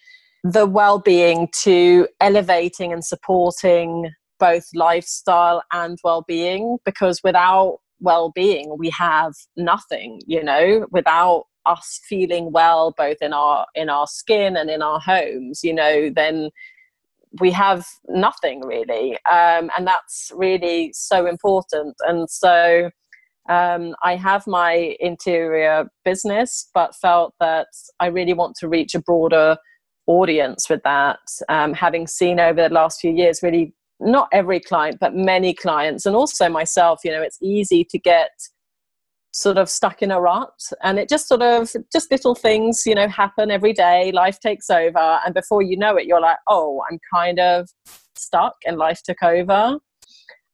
the 0.44 0.66
well 0.66 0.98
being, 0.98 1.48
to 1.62 2.06
elevating 2.20 2.92
and 2.92 3.04
supporting 3.04 4.10
both 4.38 4.64
lifestyle 4.74 5.62
and 5.72 5.98
well 6.04 6.24
being, 6.26 6.78
because 6.84 7.20
without 7.22 7.78
well 8.00 8.30
being, 8.34 8.76
we 8.78 8.90
have 8.90 9.32
nothing, 9.56 10.20
you 10.26 10.42
know, 10.42 10.86
without 10.90 11.44
us 11.66 12.00
feeling 12.08 12.50
well 12.50 12.94
both 12.96 13.18
in 13.20 13.34
our 13.34 13.66
in 13.74 13.90
our 13.90 14.06
skin 14.06 14.56
and 14.56 14.70
in 14.70 14.80
our 14.80 14.98
homes 14.98 15.60
you 15.62 15.74
know 15.74 16.08
then 16.08 16.48
we 17.40 17.50
have 17.50 17.84
nothing 18.08 18.62
really. 18.64 19.12
Um, 19.30 19.70
and 19.76 19.86
that's 19.86 20.32
really 20.34 20.92
so 20.94 21.26
important. 21.26 21.94
And 22.06 22.28
so 22.30 22.90
um, 23.48 23.94
i 24.02 24.14
have 24.14 24.46
my 24.46 24.94
interior 25.00 25.88
business 26.04 26.68
but 26.74 26.94
felt 26.94 27.32
that 27.40 27.68
i 27.98 28.06
really 28.06 28.34
want 28.34 28.54
to 28.56 28.68
reach 28.68 28.94
a 28.94 29.00
broader 29.00 29.56
audience 30.06 30.68
with 30.68 30.82
that. 30.82 31.20
Um, 31.48 31.72
having 31.72 32.06
seen 32.06 32.40
over 32.40 32.68
the 32.68 32.74
last 32.74 33.00
few 33.00 33.12
years 33.12 33.42
really 33.42 33.74
not 34.00 34.28
every 34.32 34.60
client 34.60 34.98
but 35.00 35.14
many 35.14 35.54
clients. 35.54 36.06
And 36.06 36.14
also 36.14 36.48
myself 36.48 37.00
you 37.04 37.10
know 37.10 37.22
it's 37.22 37.38
easy 37.42 37.84
to 37.84 37.98
get 37.98 38.30
sort 39.32 39.58
of 39.58 39.68
stuck 39.68 40.02
in 40.02 40.10
a 40.10 40.20
rut 40.20 40.58
and 40.82 40.98
it 40.98 41.08
just 41.08 41.28
sort 41.28 41.42
of 41.42 41.70
just 41.92 42.10
little 42.10 42.34
things 42.34 42.84
you 42.86 42.94
know 42.94 43.06
happen 43.06 43.50
every 43.50 43.74
day 43.74 44.10
life 44.10 44.40
takes 44.40 44.70
over 44.70 45.20
and 45.24 45.34
before 45.34 45.60
you 45.60 45.76
know 45.76 45.96
it 45.96 46.06
you're 46.06 46.20
like 46.20 46.38
oh 46.48 46.82
i'm 46.90 46.98
kind 47.14 47.38
of 47.38 47.68
stuck 48.16 48.54
and 48.66 48.78
life 48.78 49.02
took 49.02 49.22
over. 49.22 49.78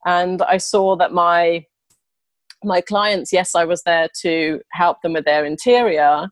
And 0.07 0.43
i 0.43 0.59
saw 0.59 0.97
that 0.97 1.13
my 1.13 1.65
my 2.63 2.81
clients 2.81 3.33
yes 3.33 3.55
i 3.55 3.65
was 3.65 3.83
there 3.85 4.09
to 4.23 4.61
help 4.73 5.01
them 5.03 5.15
with 5.15 5.25
their 5.25 5.45
interior 5.45 6.29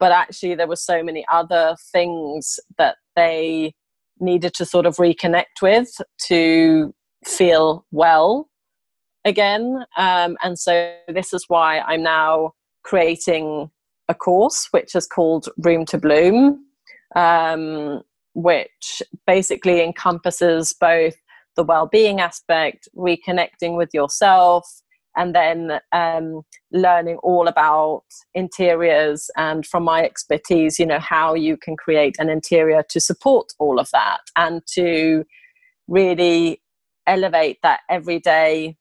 but 0.00 0.12
actually 0.12 0.54
there 0.54 0.66
were 0.68 0.76
so 0.76 1.02
many 1.02 1.24
other 1.32 1.76
things 1.92 2.58
that 2.76 2.96
they 3.16 3.72
needed 4.20 4.54
to 4.54 4.64
sort 4.64 4.86
of 4.86 4.96
reconnect 4.96 5.62
with 5.62 5.90
to 6.26 6.94
feel 7.24 7.84
well 7.90 8.48
again. 9.24 9.84
Um, 9.96 10.36
and 10.42 10.58
so 10.58 10.94
this 11.08 11.32
is 11.32 11.44
why 11.48 11.80
I'm 11.80 12.02
now 12.02 12.52
creating 12.82 13.70
a 14.08 14.14
course 14.14 14.68
which 14.70 14.94
is 14.94 15.06
called 15.06 15.48
Room 15.58 15.86
to 15.86 15.98
Bloom, 15.98 16.64
um, 17.16 18.02
which 18.34 19.02
basically 19.26 19.82
encompasses 19.82 20.74
both 20.78 21.14
the 21.56 21.64
well-being 21.64 22.20
aspect, 22.20 22.88
reconnecting 22.96 23.76
with 23.76 23.90
yourself, 23.94 24.68
and 25.16 25.34
then 25.34 25.80
um, 25.92 26.42
learning 26.72 27.16
all 27.22 27.48
about 27.48 28.04
interiors 28.34 29.30
and 29.36 29.66
from 29.66 29.84
my 29.84 30.02
expertise 30.02 30.78
you 30.78 30.86
know 30.86 30.98
how 30.98 31.34
you 31.34 31.56
can 31.56 31.76
create 31.76 32.16
an 32.18 32.28
interior 32.28 32.82
to 32.88 33.00
support 33.00 33.52
all 33.58 33.78
of 33.78 33.88
that 33.92 34.20
and 34.36 34.62
to 34.66 35.24
really 35.88 36.60
elevate 37.06 37.58
that 37.62 37.80
everyday 37.90 38.76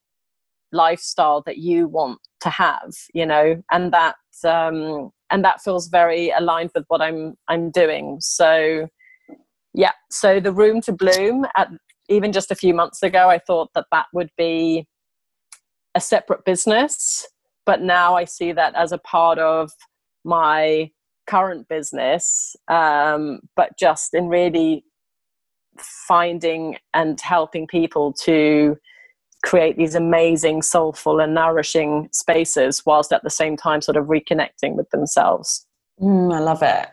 lifestyle 0.71 1.41
that 1.45 1.57
you 1.57 1.87
want 1.87 2.19
to 2.41 2.49
have 2.49 2.93
you 3.13 3.25
know 3.25 3.61
and 3.71 3.93
that 3.93 4.15
um, 4.45 5.11
and 5.29 5.43
that 5.45 5.61
feels 5.61 5.87
very 5.87 6.29
aligned 6.31 6.71
with 6.75 6.85
what 6.87 7.01
i'm 7.01 7.35
i'm 7.47 7.71
doing. 7.71 8.17
So 8.19 8.87
yeah 9.73 9.91
so 10.11 10.39
the 10.39 10.51
room 10.51 10.81
to 10.81 10.91
bloom 10.91 11.45
at 11.57 11.69
even 12.09 12.31
just 12.31 12.51
a 12.51 12.55
few 12.55 12.73
months 12.73 13.01
ago 13.01 13.29
i 13.29 13.39
thought 13.39 13.69
that 13.73 13.85
that 13.91 14.05
would 14.13 14.29
be 14.37 14.85
a 15.95 16.01
separate 16.01 16.45
business, 16.45 17.27
but 17.65 17.81
now 17.81 18.15
I 18.15 18.25
see 18.25 18.51
that 18.51 18.75
as 18.75 18.91
a 18.91 18.97
part 18.97 19.39
of 19.39 19.71
my 20.23 20.91
current 21.27 21.67
business, 21.67 22.55
um, 22.67 23.41
but 23.55 23.77
just 23.77 24.13
in 24.13 24.27
really 24.27 24.83
finding 25.77 26.77
and 26.93 27.19
helping 27.21 27.67
people 27.67 28.13
to 28.13 28.77
create 29.43 29.77
these 29.77 29.95
amazing, 29.95 30.61
soulful, 30.61 31.19
and 31.19 31.33
nourishing 31.33 32.09
spaces, 32.11 32.85
whilst 32.85 33.11
at 33.11 33.23
the 33.23 33.29
same 33.29 33.57
time 33.57 33.81
sort 33.81 33.97
of 33.97 34.05
reconnecting 34.05 34.75
with 34.75 34.89
themselves. 34.91 35.65
Mm, 36.01 36.33
I 36.33 36.39
love 36.39 36.63
it. 36.63 36.87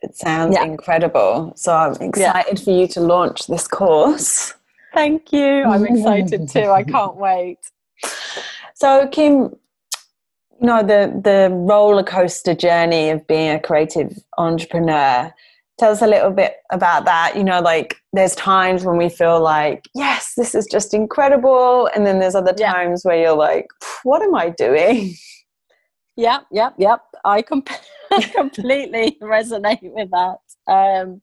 It 0.00 0.16
sounds 0.16 0.54
yeah. 0.54 0.64
incredible. 0.64 1.52
So 1.56 1.74
I'm 1.74 1.92
excited 1.94 2.58
yeah. 2.58 2.64
for 2.64 2.70
you 2.70 2.88
to 2.88 3.00
launch 3.00 3.46
this 3.46 3.66
course. 3.66 4.54
Thank 4.94 5.32
you. 5.32 5.64
I'm 5.64 5.86
excited 5.86 6.48
too. 6.48 6.70
I 6.70 6.82
can't 6.82 7.16
wait. 7.28 7.58
So, 8.74 9.08
Kim, 9.08 9.56
you 10.60 10.66
know 10.66 10.82
the 10.82 11.20
the 11.22 11.50
roller 11.52 12.02
coaster 12.02 12.54
journey 12.54 13.10
of 13.10 13.26
being 13.26 13.50
a 13.50 13.60
creative 13.60 14.18
entrepreneur. 14.38 15.32
Tell 15.78 15.92
us 15.92 16.02
a 16.02 16.08
little 16.08 16.32
bit 16.32 16.56
about 16.72 17.04
that. 17.04 17.36
You 17.36 17.44
know, 17.44 17.60
like 17.60 17.96
there's 18.12 18.34
times 18.34 18.84
when 18.84 18.96
we 18.96 19.08
feel 19.08 19.40
like, 19.40 19.88
yes, 19.94 20.32
this 20.36 20.54
is 20.54 20.66
just 20.66 20.94
incredible, 20.94 21.88
and 21.94 22.04
then 22.06 22.18
there's 22.18 22.34
other 22.34 22.52
times 22.52 23.02
yeah. 23.04 23.08
where 23.08 23.20
you're 23.20 23.36
like, 23.36 23.66
what 24.02 24.22
am 24.22 24.34
I 24.34 24.50
doing? 24.50 25.14
Yep, 26.18 26.46
yep, 26.50 26.74
yep. 26.78 27.00
I 27.24 27.42
com- 27.42 27.62
completely 28.34 29.16
resonate 29.22 29.78
with 29.82 30.10
that. 30.10 30.38
Um, 30.66 31.22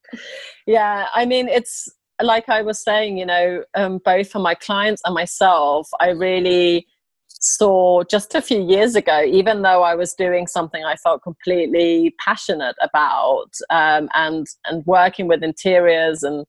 yeah, 0.65 1.07
I 1.13 1.25
mean, 1.25 1.49
it's 1.49 1.91
like 2.21 2.49
I 2.49 2.61
was 2.61 2.81
saying, 2.81 3.17
you 3.17 3.25
know, 3.25 3.63
um, 3.75 3.99
both 4.03 4.29
for 4.29 4.39
my 4.39 4.55
clients 4.55 5.01
and 5.05 5.13
myself, 5.13 5.89
I 5.99 6.09
really 6.09 6.87
saw 7.27 8.03
just 8.03 8.33
a 8.35 8.41
few 8.41 8.61
years 8.61 8.95
ago, 8.95 9.23
even 9.23 9.61
though 9.61 9.83
I 9.83 9.95
was 9.95 10.13
doing 10.13 10.47
something 10.47 10.83
I 10.83 10.95
felt 10.95 11.21
completely 11.21 12.15
passionate 12.23 12.75
about, 12.81 13.51
um, 13.69 14.09
and 14.13 14.47
and 14.65 14.85
working 14.85 15.27
with 15.27 15.43
interiors 15.43 16.23
and 16.23 16.45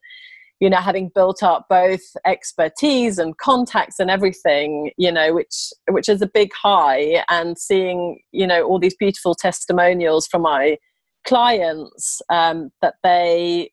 you 0.61 0.71
know 0.71 0.79
having 0.79 1.11
built 1.15 1.43
up 1.43 1.67
both 1.69 2.01
expertise 2.25 3.19
and 3.19 3.37
contacts 3.37 3.99
and 3.99 4.11
everything 4.11 4.91
you 4.97 5.13
know 5.13 5.35
which 5.35 5.71
which 5.91 6.09
is 6.09 6.23
a 6.23 6.27
big 6.27 6.51
high 6.55 7.23
and 7.29 7.59
seeing 7.59 8.19
you 8.33 8.47
know 8.47 8.63
all 8.63 8.79
these 8.79 8.97
beautiful 8.97 9.35
testimonials 9.35 10.27
from 10.27 10.43
my 10.43 10.79
clients 11.27 12.23
um, 12.31 12.71
that 12.81 12.95
they 13.03 13.71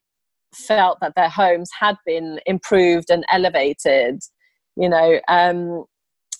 felt 0.54 0.98
that 1.00 1.14
their 1.14 1.28
homes 1.28 1.70
had 1.78 1.96
been 2.06 2.40
improved 2.46 3.10
and 3.10 3.24
elevated 3.30 4.20
you 4.76 4.88
know 4.88 5.20
um, 5.28 5.84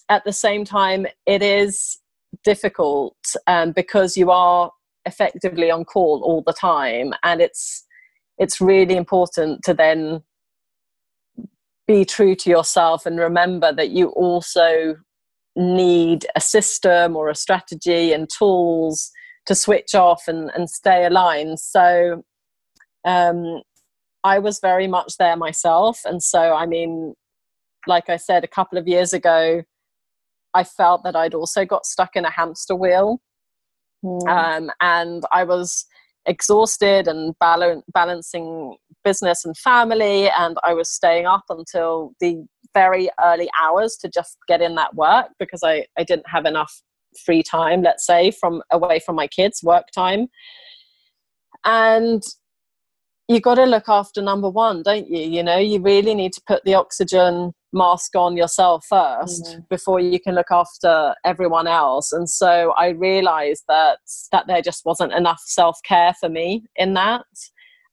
at 0.09 0.25
the 0.25 0.33
same 0.33 0.65
time 0.65 1.07
it 1.27 1.43
is 1.43 1.99
difficult 2.43 3.17
um, 3.47 3.73
because 3.73 4.17
you 4.17 4.31
are 4.31 4.71
effectively 5.07 5.71
on 5.71 5.85
call 5.85 6.23
all 6.25 6.43
the 6.47 6.53
time 6.53 7.13
and 7.23 7.41
it's 7.41 7.85
it's 8.39 8.61
really 8.61 8.97
important 8.97 9.63
to 9.63 9.73
then 9.73 10.23
be 11.87 12.05
true 12.05 12.35
to 12.35 12.51
yourself 12.51 13.07
and 13.07 13.19
remember 13.19 13.73
that 13.73 13.91
you 13.91 14.09
also 14.09 14.97
need 15.57 16.27
a 16.35 16.41
system 16.41 17.17
or 17.17 17.29
a 17.29 17.35
strategy 17.35 18.13
and 18.13 18.29
tools 18.29 19.11
to 19.47 19.55
switch 19.55 19.95
off 19.95 20.27
and, 20.27 20.51
and 20.55 20.69
stay 20.69 21.05
aligned. 21.05 21.61
So 21.61 22.25
um, 23.05 23.63
I 24.25 24.39
was 24.39 24.59
very 24.59 24.89
much 24.89 25.19
there 25.19 25.37
myself. 25.37 26.01
And 26.05 26.23
so, 26.23 26.55
I 26.55 26.67
mean, 26.67 27.15
like 27.87 28.09
I 28.09 28.17
said, 28.17 28.43
a 28.43 28.49
couple 28.49 28.79
of 28.79 28.89
years 28.89 29.13
ago, 29.13 29.63
I 30.55 30.65
felt 30.65 31.05
that 31.05 31.15
I'd 31.15 31.35
also 31.35 31.65
got 31.65 31.85
stuck 31.85 32.17
in 32.17 32.25
a 32.25 32.31
hamster 32.31 32.75
wheel. 32.75 33.21
Mm. 34.03 34.29
Um, 34.29 34.71
and 34.81 35.25
I 35.31 35.45
was 35.45 35.87
exhausted 36.27 37.07
and 37.07 37.35
balancing 37.93 38.77
business 39.03 39.45
and 39.45 39.57
family. 39.59 40.31
And 40.31 40.57
I 40.65 40.73
was 40.73 40.91
staying 40.91 41.27
up 41.27 41.45
until 41.51 42.13
the 42.21 42.47
very 42.73 43.11
early 43.23 43.51
hours 43.63 43.97
to 43.97 44.09
just 44.09 44.39
get 44.49 44.63
in 44.63 44.75
that 44.77 44.95
work 44.95 45.27
because 45.39 45.63
I, 45.63 45.87
I 45.99 46.05
didn't 46.05 46.29
have 46.29 46.47
enough 46.47 46.83
free 47.25 47.43
time, 47.43 47.83
let's 47.83 48.07
say, 48.07 48.31
from 48.31 48.63
away 48.71 49.01
from 49.01 49.17
my 49.17 49.27
kids' 49.27 49.63
work 49.63 49.87
time. 49.95 50.29
And 51.65 52.23
you 53.29 53.41
got 53.41 53.55
to 53.55 53.65
look 53.65 53.89
after 53.89 54.21
number 54.21 54.51
one, 54.51 54.83
don't 54.83 55.09
you? 55.09 55.21
You 55.21 55.43
know, 55.43 55.59
you 55.59 55.81
really 55.81 56.15
need 56.15 56.33
to 56.35 56.43
put 56.47 56.65
the 56.65 56.75
oxygen 56.75 57.53
mask 57.73 58.15
on 58.15 58.37
yourself 58.37 58.85
1st 58.91 59.25
mm-hmm. 59.25 59.61
before 59.69 59.99
you 59.99 60.21
can 60.21 60.35
look 60.35 60.51
after 60.51 61.15
everyone 61.25 61.67
else. 61.67 62.13
And 62.13 62.29
so 62.29 62.73
I 62.77 62.89
realized 62.91 63.65
that 63.69 63.99
that 64.31 64.47
there 64.47 64.63
just 64.63 64.85
wasn't 64.85 65.13
enough 65.13 65.43
self 65.45 65.79
care 65.85 66.15
for 66.21 66.29
me 66.29 66.65
in 66.77 66.95
that. 66.95 67.25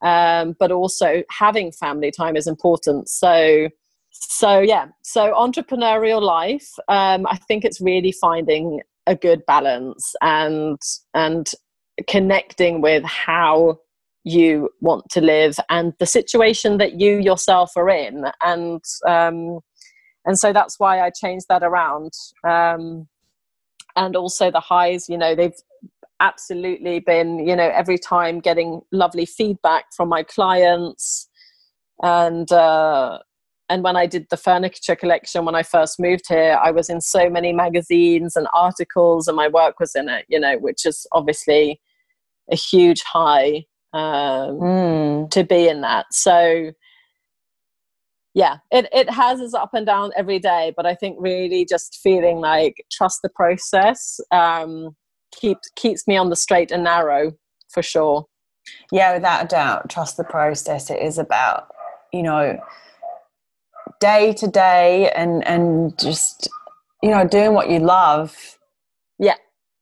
Um, 0.04 0.56
but 0.60 0.72
also 0.72 1.24
having 1.30 1.72
family 1.72 2.12
time 2.12 2.36
is 2.36 2.48
important. 2.48 3.08
So 3.08 3.70
so 4.12 4.60
yeah 4.60 4.88
so 5.04 5.34
entrepreneurial 5.34 6.22
life 6.22 6.70
um, 6.90 7.26
i 7.28 7.38
think 7.48 7.64
it's 7.64 7.80
really 7.82 8.12
finding 8.12 8.82
a 9.08 9.16
good 9.16 9.42
balance 9.46 10.14
and 10.22 10.78
and 11.14 11.52
connecting 12.08 12.82
with 12.82 13.04
how 13.04 13.78
you 14.24 14.70
want 14.82 15.10
to 15.10 15.22
live 15.22 15.58
and 15.70 15.94
the 16.00 16.06
situation 16.06 16.78
that 16.78 17.00
you 17.00 17.18
yourself 17.18 17.72
are 17.76 17.90
in. 17.90 18.26
And 18.44 18.84
um, 19.08 19.60
and 20.24 20.38
so 20.38 20.54
that's 20.54 20.80
why 20.80 21.02
i 21.02 21.10
changed 21.10 21.48
that 21.50 21.64
around. 21.64 22.14
Um, 22.48 23.08
and 23.98 24.16
also 24.16 24.50
the 24.50 24.62
highs 24.62 25.10
you 25.10 25.18
know 25.18 25.36
they've 25.36 25.60
absolutely 26.22 27.00
been 27.00 27.46
you 27.46 27.56
know 27.56 27.70
every 27.74 27.98
time 27.98 28.40
getting 28.40 28.82
lovely 28.92 29.26
feedback 29.26 29.86
from 29.94 30.08
my 30.08 30.24
clients. 30.24 31.28
And 32.04 32.50
uh, 32.52 33.20
and 33.70 33.84
when 33.84 33.96
I 33.96 34.06
did 34.06 34.28
the 34.30 34.38
furniture 34.38 34.96
collection 34.96 35.46
when 35.46 35.56
I 35.56 35.64
first 35.64 36.00
moved 36.00 36.26
here, 36.28 36.60
I 36.62 36.72
was 36.72 36.90
in 36.90 37.02
so 37.02 37.30
many 37.30 37.54
magazines 37.54 38.36
and 38.36 38.48
articles, 38.54 39.28
and 39.28 39.36
my 39.36 39.48
work 39.48 39.80
was 39.80 39.96
in 39.96 40.10
it. 40.10 40.26
You 40.30 40.40
know, 40.40 40.58
which 40.58 40.86
is 40.86 41.06
obviously 41.12 41.82
a 42.52 42.56
huge 42.56 43.02
high 43.02 43.66
um, 43.94 44.60
mm. 44.60 45.32
to 45.32 45.44
be 45.44 45.68
in 45.68 45.82
that. 45.82 46.14
So 46.14 46.72
yeah, 48.34 48.58
it, 48.72 48.88
it 48.94 49.10
has 49.10 49.40
its 49.42 49.54
up 49.54 49.74
and 49.74 49.86
down 49.86 50.12
every 50.16 50.40
day, 50.40 50.74
but 50.76 50.86
I 50.86 50.96
think 50.96 51.18
really 51.20 51.66
just 51.66 52.00
feeling 52.02 52.38
like 52.38 52.86
trust 52.92 53.20
the 53.22 53.30
process 53.30 54.20
um, 54.32 54.96
keeps 55.34 55.70
keeps 55.76 56.08
me 56.08 56.16
on 56.16 56.30
the 56.30 56.36
straight 56.36 56.72
and 56.72 56.84
narrow 56.84 57.34
for 57.70 57.84
sure. 57.84 58.26
Yeah, 58.92 59.16
without 59.16 59.46
a 59.46 59.48
doubt, 59.48 59.90
trust 59.90 60.18
the 60.18 60.24
process. 60.24 60.90
It 60.90 61.02
is 61.02 61.18
about 61.18 61.68
you 62.14 62.24
know 62.24 62.58
day 64.00 64.34
to 64.34 64.48
day 64.48 65.12
and 65.12 65.46
and 65.46 65.98
just 66.00 66.50
you 67.04 67.10
know 67.10 67.28
doing 67.28 67.54
what 67.54 67.70
you 67.70 67.80
love. 67.80 68.58
Yeah, 69.20 69.36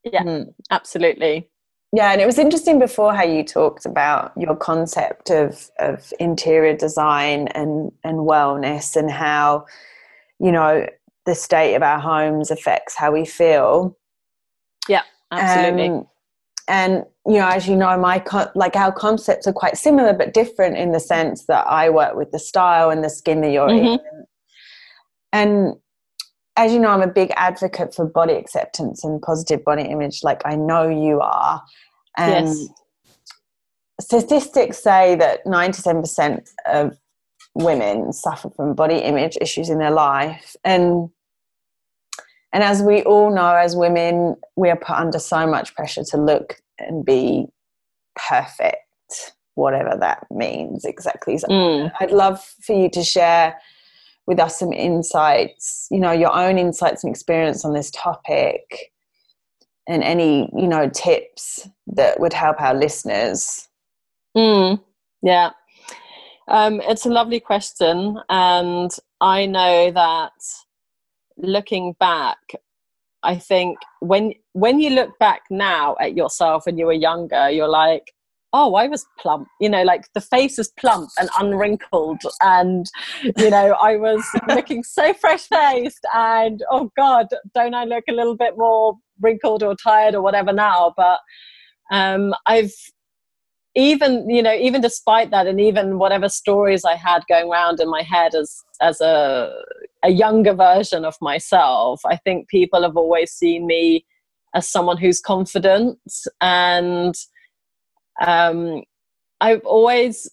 yeah, 0.04 0.24
mm. 0.24 0.54
absolutely 0.72 1.50
yeah 1.94 2.12
and 2.12 2.22
it 2.22 2.26
was 2.26 2.38
interesting 2.38 2.80
before 2.80 3.14
how 3.14 3.24
you 3.24 3.44
talked 3.44 3.86
about 3.86 4.32
your 4.38 4.56
concept 4.56 5.30
of 5.30 5.70
of 5.80 6.14
interior 6.20 6.76
design 6.76 7.48
and 7.50 7.92
and 8.04 8.20
wellness 8.20 8.96
and 8.96 9.10
how 9.12 9.66
you 10.40 10.52
know 10.52 10.86
the 11.26 11.36
state 11.36 11.76
of 11.76 11.84
our 11.84 12.00
homes 12.00 12.50
affects 12.50 12.96
how 12.96 13.12
we 13.12 13.26
feel. 13.26 13.96
Yeah 14.88 15.04
absolutely. 15.32 15.90
Um, 15.90 16.08
and 16.68 17.04
you 17.26 17.38
know 17.38 17.48
as 17.48 17.68
you 17.68 17.76
know 17.76 17.98
my 17.98 18.20
co- 18.20 18.52
like 18.56 18.76
our 18.76 18.92
concepts 18.92 19.48
are 19.48 19.54
quite 19.54 19.78
similar 19.78 20.14
but 20.14 20.34
different 20.34 20.78
in 20.78 20.92
the 20.92 21.00
sense 21.00 21.46
that 21.46 21.66
i 21.68 21.90
work 21.90 22.16
with 22.16 22.32
the 22.32 22.40
style 22.40 22.90
and 22.92 23.04
the 23.04 23.10
skin 23.10 23.42
that 23.42 23.52
you're 23.52 23.68
mm-hmm. 23.68 23.86
in. 23.86 24.26
And 25.32 25.76
as 26.60 26.74
you 26.74 26.80
know, 26.80 26.90
I'm 26.90 27.02
a 27.02 27.08
big 27.08 27.32
advocate 27.38 27.96
for 27.96 28.06
body 28.06 28.34
acceptance 28.34 29.06
and 29.06 29.22
positive 29.22 29.64
body 29.64 29.84
image, 29.84 30.24
like 30.24 30.42
I 30.44 30.56
know 30.56 30.90
you 30.90 31.22
are. 31.22 31.64
And 32.18 32.48
yes. 32.48 32.68
statistics 34.02 34.84
say 34.84 35.16
that 35.16 35.46
97% 35.46 36.50
of 36.66 36.98
women 37.56 38.12
suffer 38.12 38.50
from 38.50 38.76
body 38.76 38.98
image 38.98 39.38
issues 39.40 39.70
in 39.70 39.80
their 39.80 39.92
life. 39.92 40.58
And 40.66 41.10
and 42.52 42.62
as 42.64 42.82
we 42.82 43.04
all 43.04 43.34
know, 43.34 43.56
as 43.56 43.76
women, 43.76 44.36
we 44.58 44.70
are 44.70 44.76
put 44.76 44.96
under 44.96 45.20
so 45.20 45.48
much 45.48 45.74
pressure 45.76 46.04
to 46.04 46.18
look 46.18 46.60
and 46.80 47.06
be 47.06 47.46
perfect, 48.28 49.34
whatever 49.54 49.96
that 49.98 50.26
means 50.30 50.84
exactly. 50.84 51.38
So 51.38 51.48
mm. 51.48 51.92
I'd 52.02 52.12
love 52.12 52.44
for 52.66 52.74
you 52.74 52.90
to 52.90 53.04
share 53.04 53.56
with 54.30 54.40
us 54.40 54.60
some 54.60 54.72
insights, 54.72 55.88
you 55.90 56.00
know, 56.00 56.12
your 56.12 56.32
own 56.32 56.60
insights 56.60 57.04
and 57.04 57.10
experience 57.10 57.66
on 57.66 57.74
this 57.74 57.90
topic 57.90 58.94
and 59.88 60.04
any, 60.04 60.48
you 60.56 60.68
know, 60.68 60.88
tips 60.88 61.68
that 61.88 62.20
would 62.20 62.32
help 62.32 62.62
our 62.62 62.76
listeners. 62.76 63.68
Mm, 64.38 64.80
yeah. 65.24 65.50
Um, 66.48 66.80
it's 66.82 67.08
a 67.08 67.10
lovely 67.10 67.40
question. 67.40 68.20
And 68.30 68.92
I 69.20 69.48
know 69.48 69.90
that 69.90 70.32
looking 71.38 71.96
back, 72.00 72.38
I 73.24 73.36
think 73.36 73.80
when 74.00 74.34
when 74.54 74.80
you 74.80 74.92
look 74.92 75.18
back 75.18 75.42
now 75.50 75.96
at 76.00 76.16
yourself 76.16 76.68
when 76.68 76.78
you 76.78 76.86
were 76.86 76.94
younger, 76.94 77.50
you're 77.50 77.68
like, 77.68 78.14
oh, 78.54 78.76
I 78.76 78.88
was 78.88 79.06
plump. 79.20 79.48
You 79.60 79.70
know, 79.70 79.84
like 79.84 80.06
the 80.14 80.22
face 80.22 80.60
is 80.60 80.72
plump 80.80 81.10
and 81.20 81.30
unwrinkled, 81.40 82.22
and 82.42 82.86
you 83.38 83.50
know, 83.50 83.76
I 83.82 83.96
was 83.96 84.24
looking 84.48 84.84
so 84.84 85.14
fresh 85.14 85.48
faced, 85.48 86.06
and 86.14 86.64
oh 86.72 86.92
God, 86.98 87.28
don't 87.54 87.76
I 87.76 87.86
look 87.86 88.06
a 88.10 88.14
little 88.14 88.36
bit 88.36 88.58
more 88.58 88.98
wrinkled 89.22 89.64
or 89.64 89.76
tired 89.76 90.16
or 90.16 90.22
whatever 90.22 90.54
now? 90.54 90.94
But 90.96 91.20
um, 91.92 92.34
I've 92.46 92.74
even 93.76 94.30
you 94.30 94.42
know 94.42 94.54
even 94.54 94.82
despite 94.82 95.30
that 95.30 95.46
and 95.46 95.62
even 95.62 96.00
whatever 96.00 96.28
stories 96.28 96.84
i 96.84 96.96
had 96.96 97.24
going 97.30 97.50
around 97.50 97.80
in 97.80 97.90
my 97.90 98.02
head 98.02 98.34
as 98.34 98.64
as 98.82 99.00
a 99.00 99.54
a 100.04 100.10
younger 100.10 100.54
version 100.54 101.06
of 101.06 101.16
myself 101.22 102.02
i 102.06 102.16
think 102.16 102.50
people 102.50 102.82
have 102.82 102.98
always 102.98 103.32
seen 103.32 103.68
me 103.68 104.04
as 104.56 104.68
someone 104.68 104.98
who's 104.98 105.22
confident 105.22 106.00
and 106.42 107.14
um, 108.26 108.84
i've 109.42 109.66
always 109.66 110.30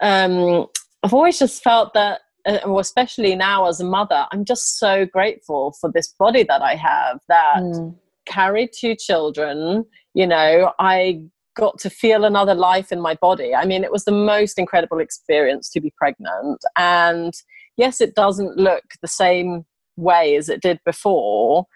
um, 0.00 0.66
i've 1.02 1.14
always 1.14 1.38
just 1.38 1.62
felt 1.62 1.94
that 1.94 2.20
uh, 2.46 2.76
especially 2.78 3.34
now 3.34 3.66
as 3.66 3.80
a 3.80 3.84
mother 3.84 4.26
i'm 4.32 4.44
just 4.44 4.78
so 4.78 5.06
grateful 5.06 5.74
for 5.80 5.90
this 5.92 6.14
body 6.18 6.44
that 6.44 6.62
i 6.62 6.74
have 6.74 7.20
that 7.28 7.58
mm. 7.58 7.94
carried 8.26 8.70
two 8.78 8.94
children 8.94 9.84
you 10.14 10.26
know 10.26 10.72
i 10.78 11.20
got 11.56 11.78
to 11.78 11.90
feel 11.90 12.24
another 12.24 12.54
life 12.54 12.92
in 12.92 13.00
my 13.00 13.14
body. 13.14 13.54
I 13.54 13.64
mean, 13.64 13.82
it 13.82 13.90
was 13.90 14.04
the 14.04 14.12
most 14.12 14.58
incredible 14.58 15.00
experience 15.00 15.70
to 15.70 15.80
be 15.80 15.92
pregnant. 15.96 16.62
And 16.76 17.32
yes, 17.76 18.00
it 18.00 18.14
doesn't 18.14 18.56
look 18.56 18.84
the 19.02 19.08
same 19.08 19.64
way 19.96 20.36
as 20.36 20.48
it 20.48 20.60
did 20.60 20.78
before, 20.84 21.66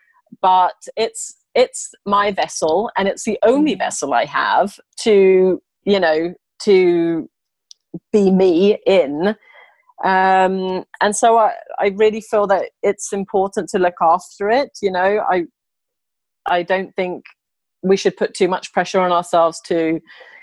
but 0.40 0.74
it's 0.96 1.34
it's 1.54 1.90
my 2.06 2.30
vessel 2.32 2.90
and 2.96 3.08
it's 3.08 3.24
the 3.24 3.38
only 3.42 3.74
mm. 3.74 3.78
vessel 3.78 4.14
I 4.14 4.24
have 4.24 4.78
to, 5.00 5.60
you 5.84 6.00
know, 6.00 6.34
to 6.62 7.28
be 8.12 8.30
me 8.30 8.78
in. 8.86 9.34
Um, 10.04 10.84
and 11.00 11.14
so 11.14 11.38
I, 11.38 11.52
I 11.78 11.88
really 11.96 12.20
feel 12.20 12.46
that 12.46 12.70
it's 12.82 13.12
important 13.12 13.68
to 13.70 13.78
look 13.78 13.96
after 14.00 14.48
it. 14.48 14.70
You 14.80 14.92
know, 14.92 15.22
I 15.28 15.44
I 16.46 16.62
don't 16.62 16.94
think 16.96 17.24
we 17.82 17.96
should 17.96 18.16
put 18.16 18.34
too 18.34 18.48
much 18.48 18.72
pressure 18.72 19.00
on 19.00 19.12
ourselves 19.12 19.60
to 19.66 20.00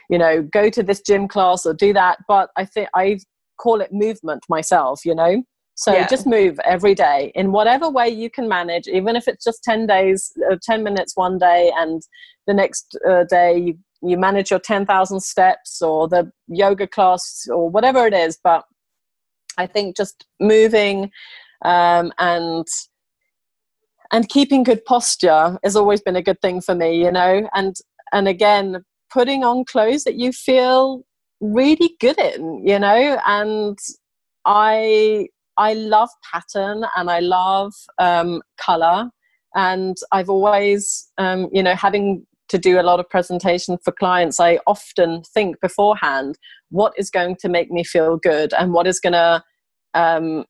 you 0.10 0.18
know 0.18 0.42
go 0.42 0.70
to 0.70 0.84
this 0.84 1.02
gym 1.02 1.28
class 1.28 1.66
or 1.66 1.74
do 1.74 1.94
that 1.94 2.18
but 2.28 2.50
i 2.58 2.66
think 2.66 2.90
i 2.96 3.18
call 3.60 3.82
it 3.82 3.92
movement 3.92 4.44
myself 4.50 5.02
you 5.06 5.14
know 5.14 5.44
so 5.78 5.94
yeah. 5.94 6.08
just 6.08 6.26
move 6.26 6.60
every 6.66 6.96
day 6.96 7.32
in 7.36 7.52
whatever 7.52 7.88
way 7.88 8.10
you 8.10 8.32
can 8.32 8.48
manage 8.48 8.88
even 8.88 9.16
if 9.16 9.28
it's 9.28 9.44
just 9.44 9.64
10 9.64 9.86
days 9.86 10.34
uh, 10.52 10.56
10 10.62 10.84
minutes 10.84 11.16
one 11.16 11.38
day 11.38 11.72
and 11.78 12.02
the 12.48 12.54
next 12.54 12.98
uh, 13.08 13.26
day 13.26 13.58
you, 13.58 13.78
you 14.02 14.18
manage 14.18 14.50
your 14.50 14.60
10,000 14.60 15.20
steps 15.20 15.82
or 15.82 16.08
the 16.08 16.32
yoga 16.48 16.88
class 16.88 17.48
or 17.52 17.70
whatever 17.70 18.08
it 18.08 18.14
is. 18.14 18.40
But 18.44 18.66
i 19.60 19.66
think 19.68 19.96
just 19.96 20.26
moving 20.40 21.12
um, 21.64 22.12
and 22.18 22.66
and 24.12 24.30
keeping 24.30 24.64
good 24.64 24.84
posture 24.86 25.60
has 25.64 25.76
always 25.76 26.02
been 26.02 26.16
a 26.16 26.24
good 26.24 26.42
thing 26.42 26.60
for 26.60 26.74
me 26.74 27.04
you 27.04 27.12
know? 27.12 27.48
And 27.54 27.76
and 28.14 28.28
again 28.28 28.84
putting 29.12 29.44
on 29.44 29.64
clothes 29.66 30.06
that 30.06 30.16
you 30.16 30.32
feel 30.32 31.04
really 31.40 31.96
good 32.00 32.18
in 32.18 32.66
you 32.66 32.80
know? 32.80 33.22
And 33.28 33.78
i 34.46 35.28
i 35.58 35.74
love 35.74 36.10
pattern 36.32 36.84
and 36.96 37.10
i 37.10 37.20
love 37.20 37.74
um, 38.00 38.42
color 38.58 39.10
and 39.56 39.98
i've 40.12 40.30
always 40.30 41.10
um, 41.18 41.50
you 41.52 41.64
know 41.64 41.76
having 41.76 42.26
to 42.50 42.58
do 42.58 42.80
a 42.80 42.84
lot 42.84 43.00
of 43.00 43.10
presentation 43.10 43.78
for 43.84 43.92
clients 43.92 44.40
i 44.40 44.60
often 44.68 45.22
think 45.34 45.60
beforehand 45.62 46.38
what 46.70 46.94
is 46.98 47.10
going 47.10 47.36
to 47.36 47.50
make 47.50 47.72
me 47.72 47.84
feel 47.84 48.18
good 48.18 48.54
and 48.54 48.74
what 48.74 48.88
is 48.88 49.00
going 49.00 49.14
to 49.14 49.44
um, 49.94 50.46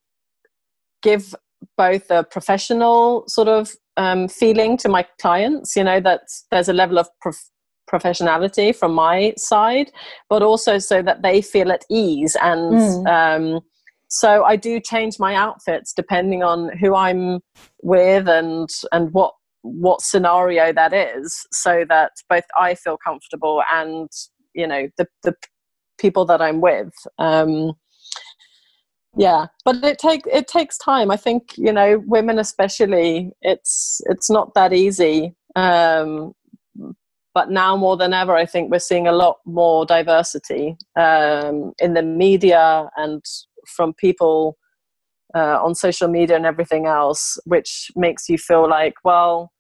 give 1.02 1.34
both 1.78 2.10
a 2.12 2.24
professional 2.24 3.24
sort 3.28 3.48
of 3.48 3.72
um, 3.98 4.28
feeling 4.28 4.78
to 4.78 4.89
my 4.89 5.06
clients, 5.20 5.76
you 5.76 5.84
know, 5.84 6.00
that 6.00 6.22
there's 6.52 6.70
a 6.70 6.74
level 6.74 7.00
of 7.00 7.08
prof- 7.20 7.50
professionality 7.91 8.76
from 8.76 8.93
my 8.93 9.34
side, 9.38 9.91
but 10.30 10.43
also 10.43 10.78
so 10.78 11.02
that 11.02 11.24
they 11.24 11.41
feel 11.41 11.72
at 11.72 11.84
ease. 11.89 12.36
And 12.41 12.74
mm. 12.74 13.08
So 14.10 14.43
I 14.43 14.56
do 14.56 14.80
change 14.80 15.20
my 15.20 15.36
outfits 15.36 15.93
depending 15.93 16.43
on 16.43 16.76
who 16.78 16.96
I'm 16.96 17.39
with 17.82 18.28
and 18.28 18.70
and 18.91 19.12
what 19.13 19.34
what 19.63 20.02
scenario 20.02 20.72
that 20.72 20.93
is, 20.93 21.46
so 21.52 21.86
that 21.89 22.12
both 22.30 22.46
I 22.58 22.76
feel 22.76 22.98
comfortable 22.98 23.62
and 23.72 24.10
you 24.54 24.67
know 24.67 24.88
the 24.98 25.08
the 25.24 25.36
people 26.00 26.26
that 26.26 26.41
I'm 26.41 26.62
with. 26.62 26.93
Um, 27.17 27.74
yeah 29.17 29.48
but 29.65 29.84
it 29.84 29.98
take 29.98 30.22
it 30.32 30.48
takes 30.48 30.78
time 30.78 31.10
i 31.10 31.17
think 31.17 31.58
you 31.58 31.74
know 31.74 32.04
women 32.06 32.38
especially 32.38 33.32
it's 33.41 34.00
it's 34.06 34.30
not 34.30 34.54
that 34.54 34.74
easy 34.74 35.34
um, 35.56 36.34
but 37.34 37.50
now 37.50 37.76
more 37.76 37.98
than 37.98 38.13
ever 38.13 38.36
i 38.36 38.46
think 38.46 38.72
we're 38.72 38.80
seeing 38.80 39.08
a 39.08 39.12
lot 39.12 39.38
more 39.46 39.86
diversity 39.86 40.78
um, 40.96 41.74
in 41.80 41.96
the 41.96 42.04
media 42.04 42.89
and 42.96 43.24
from 43.67 43.93
people 43.93 44.58
uh, 45.36 45.60
on 45.62 45.75
social 45.75 46.08
media 46.08 46.36
and 46.36 46.45
everything 46.45 46.86
else 46.86 47.38
which 47.45 47.91
makes 47.95 48.30
you 48.30 48.38
feel 48.38 48.67
like 48.67 48.93
well 49.03 49.51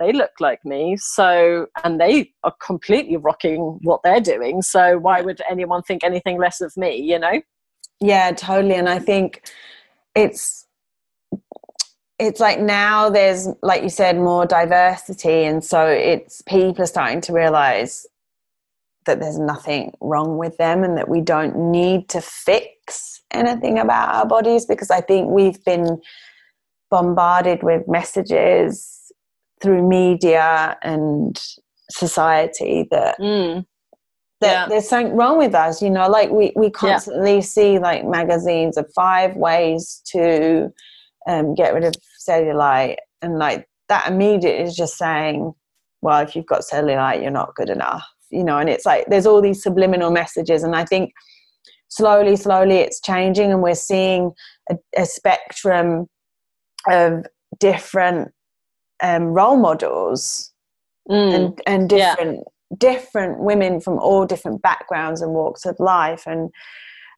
they 0.00 0.12
look 0.12 0.32
like 0.40 0.64
me. 0.64 0.96
So 0.96 1.66
and 1.82 2.00
they 2.00 2.32
are 2.42 2.54
completely 2.64 3.16
rocking 3.16 3.78
what 3.82 4.00
they're 4.02 4.20
doing. 4.20 4.62
So 4.62 4.98
why 4.98 5.20
would 5.20 5.40
anyone 5.50 5.82
think 5.82 6.04
anything 6.04 6.38
less 6.38 6.60
of 6.60 6.76
me 6.76 6.96
you 6.96 7.18
know? 7.18 7.40
Yeah, 8.00 8.32
totally. 8.32 8.74
And 8.74 8.88
I 8.88 8.98
think 8.98 9.48
it's 10.14 10.66
it's 12.18 12.40
like 12.40 12.60
now 12.60 13.10
there's 13.10 13.48
like 13.62 13.82
you 13.82 13.88
said 13.88 14.16
more 14.16 14.46
diversity. 14.46 15.44
And 15.44 15.64
so 15.64 15.86
it's 15.86 16.42
people 16.42 16.82
are 16.82 16.86
starting 16.86 17.20
to 17.22 17.32
realize 17.32 18.06
that 19.06 19.20
there's 19.20 19.38
nothing 19.38 19.92
wrong 20.00 20.38
with 20.38 20.56
them 20.56 20.84
and 20.84 20.96
that 20.96 21.08
we 21.08 21.20
don't 21.20 21.56
need 21.56 22.08
to 22.10 22.20
fix 22.20 23.22
anything 23.30 23.78
about 23.78 24.14
our 24.14 24.26
bodies 24.26 24.66
because 24.66 24.90
I 24.90 25.00
think 25.00 25.30
we've 25.30 25.62
been 25.64 26.00
bombarded 26.90 27.62
with 27.62 27.88
messages 27.88 29.12
through 29.60 29.86
media 29.86 30.76
and 30.82 31.42
society 31.90 32.86
that 32.90 33.18
mm 33.18 33.64
that 34.40 34.52
yeah. 34.52 34.66
there's 34.68 34.88
something 34.88 35.16
wrong 35.16 35.38
with 35.38 35.54
us 35.54 35.80
you 35.80 35.90
know 35.90 36.08
like 36.08 36.30
we, 36.30 36.52
we 36.56 36.70
constantly 36.70 37.36
yeah. 37.36 37.40
see 37.40 37.78
like 37.78 38.04
magazines 38.04 38.76
of 38.76 38.90
five 38.94 39.34
ways 39.36 40.02
to 40.04 40.72
um, 41.26 41.54
get 41.54 41.72
rid 41.72 41.84
of 41.84 41.94
cellulite 42.28 42.96
and 43.22 43.38
like 43.38 43.66
that 43.88 44.08
immediate 44.08 44.60
is 44.60 44.74
just 44.74 44.98
saying 44.98 45.52
well 46.02 46.20
if 46.20 46.34
you've 46.34 46.46
got 46.46 46.62
cellulite 46.62 47.22
you're 47.22 47.30
not 47.30 47.54
good 47.54 47.70
enough 47.70 48.04
you 48.34 48.44
know 48.44 48.58
and 48.58 48.68
it's 48.68 48.86
like 48.86 49.06
there's 49.08 49.26
all 49.26 49.40
these 49.40 49.62
subliminal 49.62 50.10
messages 50.10 50.62
and 50.62 50.74
i 50.74 50.84
think 50.84 51.12
slowly 51.88 52.36
slowly 52.36 52.76
it's 52.76 53.00
changing 53.00 53.52
and 53.52 53.62
we're 53.62 53.74
seeing 53.74 54.32
a, 54.70 54.76
a 54.96 55.06
spectrum 55.06 56.06
of 56.90 57.24
different 57.60 58.32
um, 59.02 59.24
role 59.24 59.56
models 59.56 60.52
mm. 61.10 61.34
and, 61.34 61.60
and 61.66 61.88
different 61.88 62.44
different 62.78 63.38
women 63.38 63.80
from 63.80 63.98
all 63.98 64.26
different 64.26 64.60
backgrounds 64.62 65.22
and 65.22 65.32
walks 65.32 65.64
of 65.64 65.76
life 65.78 66.24
and 66.26 66.50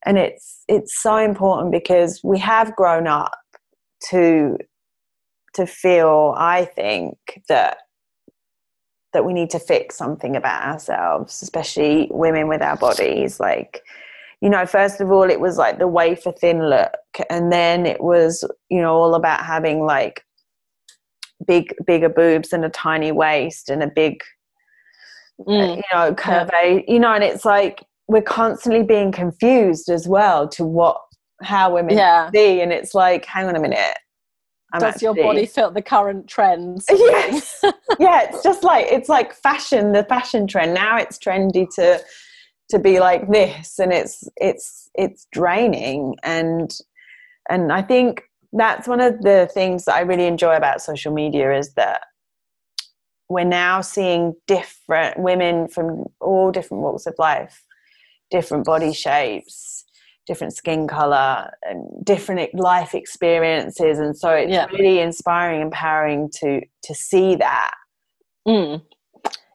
and 0.05 0.19
it's 0.19 0.63
it's 0.69 1.01
so 1.03 1.17
important 1.17 1.73
because 1.73 2.21
we 2.23 2.39
have 2.39 2.77
grown 2.77 3.07
up 3.07 3.33
to 4.11 4.59
to 5.57 5.67
feel, 5.67 6.35
I 6.37 6.67
think, 6.67 7.17
that 7.49 7.79
that 9.17 9.25
we 9.25 9.33
need 9.33 9.49
to 9.49 9.59
fix 9.59 9.97
something 9.97 10.37
about 10.37 10.63
ourselves, 10.63 11.41
especially 11.41 12.07
women 12.11 12.49
with 12.49 12.61
our 12.61 12.77
bodies. 12.77 13.41
Like, 13.41 13.83
you 14.43 14.51
know, 14.51 14.67
first 14.67 15.01
of 15.01 15.11
all, 15.11 15.31
it 15.31 15.41
was 15.41 15.57
like 15.57 15.79
the 15.79 15.89
wafer 15.89 16.33
thin 16.33 16.69
look, 16.69 16.93
and 17.31 17.51
then 17.51 17.87
it 17.87 18.03
was, 18.03 18.45
you 18.69 18.83
know, 18.83 18.95
all 18.95 19.15
about 19.15 19.43
having 19.43 19.87
like 19.87 20.23
big, 21.47 21.75
bigger 21.87 22.11
boobs 22.11 22.53
and 22.53 22.63
a 22.63 22.69
tiny 22.69 23.11
waist 23.11 23.71
and 23.71 23.83
a 23.83 23.87
big, 23.87 24.23
mm. 25.41 25.77
you 25.77 25.83
know, 25.95 26.15
curve. 26.15 26.51
Yeah. 26.53 26.81
You 26.87 27.01
know, 27.01 27.15
and 27.15 27.25
it's 27.25 27.47
like 27.47 27.83
we're 28.09 28.21
constantly 28.21 28.83
being 28.83 29.13
confused 29.13 29.89
as 29.89 30.07
well 30.07 30.47
to 30.49 30.63
what 30.67 31.01
how 31.41 31.73
women 31.73 31.97
yeah. 31.97 32.31
see, 32.33 32.61
and 32.61 32.71
it's 32.71 32.95
like, 32.95 33.25
hang 33.25 33.47
on 33.47 33.57
a 33.57 33.61
minute. 33.61 33.97
I'm 34.77 34.81
Does 34.81 34.95
actually, 34.95 35.21
your 35.21 35.27
body 35.27 35.47
fit 35.47 35.73
the 35.73 35.83
current 35.83 36.29
trends? 36.29 36.87
Yes. 36.93 37.61
yeah, 37.99 38.29
it's 38.29 38.43
just 38.43 38.63
like 38.63 38.87
it's 38.91 39.09
like 39.09 39.33
fashion, 39.33 39.93
the 39.93 40.05
fashion 40.05 40.47
trend. 40.47 40.75
Now 40.75 40.99
it's 40.99 41.19
trendy 41.19 41.67
to 41.77 42.03
to 42.69 42.79
be 42.79 43.01
like 43.01 43.31
this 43.31 43.79
and 43.79 43.93
it's 43.93 44.29
it's 44.37 44.91
it's 44.95 45.27
draining 45.33 46.17
and 46.23 46.77
and 47.49 47.73
I 47.73 47.81
think 47.81 48.25
that's 48.53 48.89
one 48.89 49.01
of 49.01 49.23
the 49.23 49.49
things 49.55 49.85
that 49.85 49.95
I 49.95 50.01
really 50.01 50.27
enjoy 50.27 50.57
about 50.57 50.83
social 50.83 51.13
media 51.13 51.57
is 51.57 51.73
that 51.75 52.03
we're 53.29 53.45
now 53.45 53.81
seeing 53.81 54.35
different 54.47 55.19
women 55.19 55.69
from 55.69 56.05
all 56.21 56.53
different 56.53 56.83
walks 56.83 57.07
of 57.07 57.15
life, 57.19 57.65
different 58.31 58.65
body 58.65 58.93
shapes, 58.93 59.86
different 60.27 60.55
skin 60.55 60.87
color, 60.89 61.51
and 61.63 62.05
different 62.05 62.55
life 62.55 62.95
experiences, 62.95 63.99
and 63.99 64.17
so 64.17 64.31
it's 64.31 64.53
yeah. 64.53 64.67
really 64.67 65.01
inspiring, 65.01 65.63
empowering 65.63 66.31
to 66.41 66.61
to 66.83 66.95
see 66.95 67.37
that. 67.37 67.73
Mm. 68.47 68.83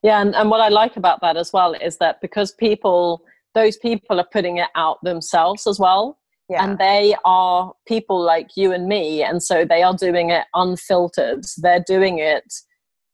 Yeah, 0.03 0.21
and, 0.21 0.35
and 0.35 0.49
what 0.49 0.61
I 0.61 0.69
like 0.69 0.97
about 0.97 1.21
that 1.21 1.37
as 1.37 1.53
well 1.53 1.73
is 1.73 1.97
that 1.97 2.21
because 2.21 2.51
people, 2.51 3.23
those 3.53 3.77
people 3.77 4.19
are 4.19 4.27
putting 4.31 4.57
it 4.57 4.69
out 4.75 4.97
themselves 5.03 5.67
as 5.67 5.79
well. 5.79 6.17
Yeah. 6.49 6.65
And 6.65 6.77
they 6.79 7.15
are 7.23 7.71
people 7.87 8.19
like 8.19 8.49
you 8.57 8.73
and 8.73 8.87
me. 8.87 9.23
And 9.23 9.41
so 9.41 9.63
they 9.63 9.83
are 9.83 9.95
doing 9.95 10.31
it 10.31 10.45
unfiltered. 10.53 11.45
They're 11.57 11.83
doing 11.87 12.17
it, 12.17 12.43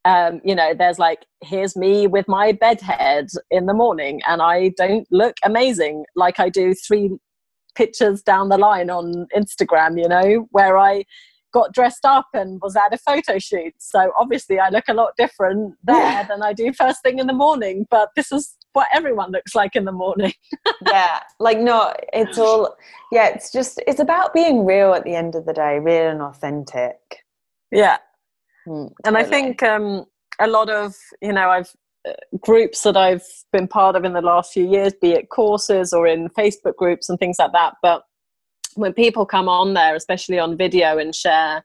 um, 0.05 0.41
you 0.43 0.55
know, 0.55 0.73
there's 0.73 0.97
like, 0.97 1.25
here's 1.43 1.75
me 1.75 2.07
with 2.07 2.27
my 2.27 2.51
bedhead 2.53 3.27
in 3.51 3.67
the 3.67 3.75
morning, 3.75 4.21
and 4.27 4.41
I 4.41 4.69
don't 4.69 5.05
look 5.11 5.35
amazing 5.43 6.05
like 6.15 6.39
I 6.39 6.49
do 6.49 6.73
three 6.73 7.11
pictures 7.77 8.23
down 8.23 8.49
the 8.49 8.57
line 8.57 8.89
on 8.89 9.27
Instagram, 9.35 10.01
you 10.01 10.09
know, 10.09 10.47
where 10.49 10.77
I 10.77 11.05
got 11.53 11.73
dressed 11.73 12.05
up 12.05 12.27
and 12.33 12.59
was 12.61 12.75
at 12.75 12.93
a 12.93 12.97
photo 12.97 13.37
shoot. 13.37 13.73
So 13.77 14.11
obviously, 14.17 14.59
I 14.59 14.69
look 14.69 14.85
a 14.89 14.93
lot 14.93 15.11
different 15.17 15.75
there 15.83 15.95
yeah. 15.95 16.23
than 16.23 16.41
I 16.41 16.53
do 16.53 16.73
first 16.73 17.01
thing 17.03 17.19
in 17.19 17.27
the 17.27 17.33
morning. 17.33 17.85
But 17.89 18.09
this 18.15 18.31
is 18.31 18.57
what 18.73 18.87
everyone 18.93 19.31
looks 19.31 19.55
like 19.55 19.75
in 19.75 19.85
the 19.85 19.91
morning. 19.91 20.33
yeah, 20.87 21.19
like 21.39 21.59
no, 21.59 21.93
it's 22.13 22.37
all. 22.37 22.75
Yeah, 23.11 23.27
it's 23.27 23.51
just 23.51 23.79
it's 23.87 23.99
about 23.99 24.33
being 24.33 24.65
real 24.65 24.93
at 24.93 25.03
the 25.03 25.15
end 25.15 25.35
of 25.35 25.45
the 25.45 25.53
day, 25.53 25.79
real 25.79 26.09
and 26.09 26.21
authentic. 26.21 26.97
Yeah, 27.71 27.97
mm, 28.67 28.91
and 29.05 29.17
I 29.17 29.23
think 29.23 29.61
um, 29.63 30.05
a 30.39 30.47
lot 30.47 30.69
of 30.69 30.95
you 31.21 31.33
know 31.33 31.49
I've 31.49 31.71
groups 32.41 32.81
that 32.83 32.97
I've 32.97 33.25
been 33.51 33.67
part 33.67 33.95
of 33.95 34.03
in 34.03 34.13
the 34.13 34.21
last 34.21 34.53
few 34.53 34.69
years, 34.69 34.93
be 35.01 35.11
it 35.11 35.29
courses 35.29 35.93
or 35.93 36.07
in 36.07 36.29
Facebook 36.29 36.75
groups 36.75 37.09
and 37.09 37.17
things 37.19 37.37
like 37.39 37.51
that, 37.53 37.75
but 37.81 38.03
when 38.75 38.93
people 38.93 39.25
come 39.25 39.49
on 39.49 39.73
there, 39.73 39.95
especially 39.95 40.37
on 40.39 40.55
video, 40.57 40.97
and 40.97 41.13
share 41.13 41.63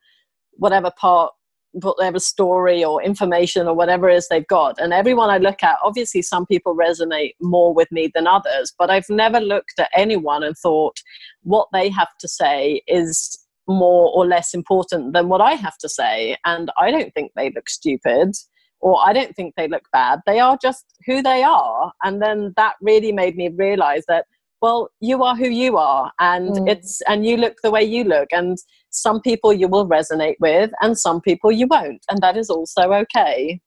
whatever 0.52 0.90
part, 0.98 1.32
whatever 1.72 2.18
story 2.18 2.84
or 2.84 3.02
information 3.02 3.66
or 3.66 3.74
whatever 3.74 4.08
it 4.08 4.16
is 4.16 4.28
they've 4.28 4.46
got, 4.46 4.80
and 4.80 4.92
everyone 4.92 5.30
I 5.30 5.38
look 5.38 5.62
at, 5.62 5.76
obviously 5.84 6.22
some 6.22 6.46
people 6.46 6.74
resonate 6.74 7.34
more 7.40 7.74
with 7.74 7.90
me 7.92 8.10
than 8.14 8.26
others, 8.26 8.72
but 8.78 8.90
I've 8.90 9.08
never 9.10 9.40
looked 9.40 9.78
at 9.78 9.90
anyone 9.94 10.42
and 10.42 10.56
thought 10.56 10.96
what 11.42 11.68
they 11.72 11.90
have 11.90 12.16
to 12.20 12.28
say 12.28 12.82
is 12.86 13.38
more 13.68 14.10
or 14.14 14.26
less 14.26 14.54
important 14.54 15.12
than 15.12 15.28
what 15.28 15.40
I 15.40 15.52
have 15.52 15.78
to 15.78 15.88
say. 15.88 16.36
And 16.44 16.70
I 16.78 16.90
don't 16.90 17.12
think 17.14 17.32
they 17.36 17.50
look 17.50 17.68
stupid 17.68 18.34
or 18.82 18.98
I 19.04 19.12
don't 19.12 19.34
think 19.34 19.54
they 19.56 19.68
look 19.68 19.84
bad. 19.92 20.20
They 20.26 20.40
are 20.40 20.58
just 20.60 20.84
who 21.06 21.22
they 21.22 21.42
are. 21.42 21.92
And 22.02 22.20
then 22.20 22.52
that 22.56 22.74
really 22.82 23.12
made 23.12 23.36
me 23.36 23.48
realize 23.48 24.04
that 24.08 24.26
well 24.62 24.90
you 25.00 25.22
are 25.22 25.36
who 25.36 25.48
you 25.48 25.76
are 25.76 26.10
and 26.20 26.50
mm. 26.50 26.70
it's 26.70 27.02
and 27.08 27.26
you 27.26 27.36
look 27.36 27.56
the 27.62 27.70
way 27.70 27.82
you 27.82 28.04
look 28.04 28.28
and 28.30 28.56
some 28.90 29.20
people 29.20 29.52
you 29.52 29.68
will 29.68 29.86
resonate 29.86 30.36
with 30.38 30.70
and 30.80 30.96
some 30.96 31.20
people 31.20 31.50
you 31.50 31.66
won't 31.66 32.02
and 32.08 32.20
that 32.22 32.36
is 32.36 32.48
also 32.48 32.92
okay 32.92 33.60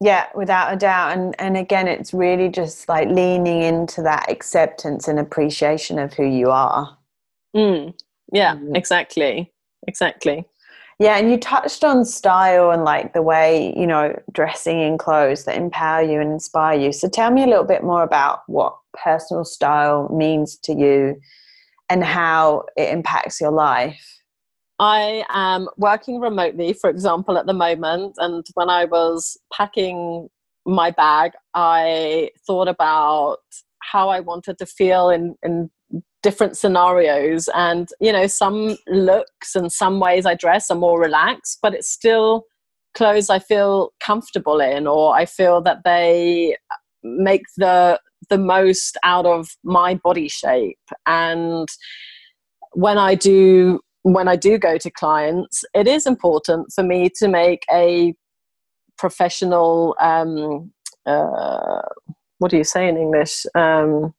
yeah 0.00 0.26
without 0.34 0.72
a 0.72 0.76
doubt 0.76 1.12
and 1.12 1.38
and 1.38 1.56
again 1.56 1.86
it's 1.86 2.14
really 2.14 2.48
just 2.48 2.88
like 2.88 3.08
leaning 3.08 3.62
into 3.62 4.02
that 4.02 4.28
acceptance 4.30 5.06
and 5.06 5.18
appreciation 5.18 5.98
of 5.98 6.14
who 6.14 6.24
you 6.24 6.50
are 6.50 6.96
mm. 7.54 7.92
yeah 8.32 8.56
mm. 8.56 8.74
exactly 8.74 9.52
exactly 9.86 10.46
yeah, 11.02 11.16
and 11.16 11.32
you 11.32 11.36
touched 11.36 11.82
on 11.82 12.04
style 12.04 12.70
and 12.70 12.84
like 12.84 13.12
the 13.12 13.22
way, 13.22 13.74
you 13.76 13.88
know, 13.88 14.16
dressing 14.30 14.80
in 14.80 14.98
clothes 14.98 15.44
that 15.46 15.56
empower 15.56 16.00
you 16.00 16.20
and 16.20 16.30
inspire 16.30 16.78
you. 16.78 16.92
So 16.92 17.08
tell 17.08 17.32
me 17.32 17.42
a 17.42 17.46
little 17.46 17.64
bit 17.64 17.82
more 17.82 18.04
about 18.04 18.42
what 18.46 18.76
personal 18.94 19.44
style 19.44 20.08
means 20.16 20.56
to 20.58 20.72
you 20.72 21.20
and 21.90 22.04
how 22.04 22.66
it 22.76 22.90
impacts 22.90 23.40
your 23.40 23.50
life. 23.50 24.20
I 24.78 25.24
am 25.30 25.68
working 25.76 26.20
remotely, 26.20 26.72
for 26.72 26.88
example, 26.88 27.36
at 27.36 27.46
the 27.46 27.52
moment. 27.52 28.14
And 28.18 28.46
when 28.54 28.70
I 28.70 28.84
was 28.84 29.36
packing 29.52 30.28
my 30.64 30.92
bag, 30.92 31.32
I 31.52 32.30
thought 32.46 32.68
about 32.68 33.38
how 33.80 34.08
I 34.08 34.20
wanted 34.20 34.56
to 34.58 34.66
feel 34.66 35.10
in, 35.10 35.34
in 35.42 35.68
different 36.22 36.56
scenarios. 36.56 37.48
And 37.54 37.88
you 38.00 38.12
know 38.12 38.26
some 38.26 38.76
looks 38.86 39.54
and 39.54 39.72
some 39.72 40.00
ways 40.00 40.26
i 40.26 40.34
dress 40.34 40.70
are 40.70 40.76
more 40.76 41.00
relaxed 41.00 41.58
but 41.62 41.74
it's 41.74 41.90
still 41.90 42.44
clothes 42.94 43.30
i 43.30 43.38
feel 43.38 43.90
comfortable 44.00 44.60
in 44.60 44.86
or 44.86 45.14
i 45.14 45.24
feel 45.24 45.60
that 45.62 45.78
they 45.84 46.56
make 47.02 47.42
the 47.56 47.98
the 48.30 48.38
most 48.38 48.96
out 49.02 49.26
of 49.26 49.48
my 49.64 49.94
body 49.94 50.28
shape. 50.28 50.78
And 51.06 51.68
when 52.72 52.96
i 52.96 53.14
do 53.14 53.80
when 54.02 54.28
i 54.28 54.34
do 54.34 54.56
go 54.56 54.78
to 54.78 54.90
clients 54.90 55.62
it 55.74 55.86
is 55.86 56.06
important 56.06 56.72
for 56.74 56.82
me 56.82 57.10
to 57.14 57.28
make 57.28 57.64
a 57.70 58.14
professional 58.96 59.94
um 60.00 60.72
uh, 61.04 61.82
what 62.38 62.50
do 62.50 62.56
you 62.56 62.64
say 62.64 62.88
in 62.88 62.96
english? 62.96 63.44
Um 63.54 64.14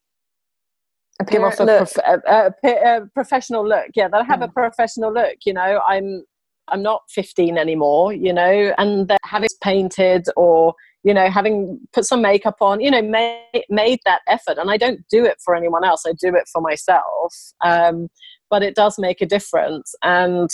give 1.30 1.44
off 1.44 1.60
a, 1.60 1.66
prof- 1.66 1.98
a, 1.98 2.54
a, 2.64 2.70
a, 2.70 3.08
professional 3.14 3.68
look. 3.68 3.88
Yeah, 3.96 4.08
that 4.08 4.22
I 4.22 4.24
have 4.24 4.42
a 4.42 4.48
mm. 4.48 4.54
professional 4.54 5.14
look. 5.14 5.38
You 5.46 5.54
know, 5.54 5.82
I'm 5.88 6.24
I'm 6.70 6.82
not 6.82 7.02
15 7.10 7.58
anymore. 7.58 8.14
You 8.14 8.34
know, 8.34 8.74
and 8.78 9.12
having 9.24 9.50
painted 9.62 10.26
or 10.36 10.74
you 11.04 11.14
know 11.14 11.30
having 11.30 11.80
put 11.94 12.06
some 12.06 12.22
makeup 12.22 12.58
on, 12.62 12.82
you 12.82 12.92
know, 12.92 13.02
made 13.02 13.66
made 13.70 14.00
that 14.06 14.22
effort. 14.28 14.58
And 14.58 14.72
I 14.72 14.78
don't 14.78 15.02
do 15.10 15.26
it 15.26 15.38
for 15.44 15.56
anyone 15.56 15.84
else. 15.84 16.04
I 16.06 16.14
do 16.14 16.36
it 16.36 16.48
for 16.52 16.62
myself. 16.62 17.34
Um, 17.64 18.10
but 18.50 18.64
it 18.64 18.76
does 18.76 19.00
make 19.00 19.22
a 19.22 19.26
difference, 19.26 19.96
and 20.04 20.50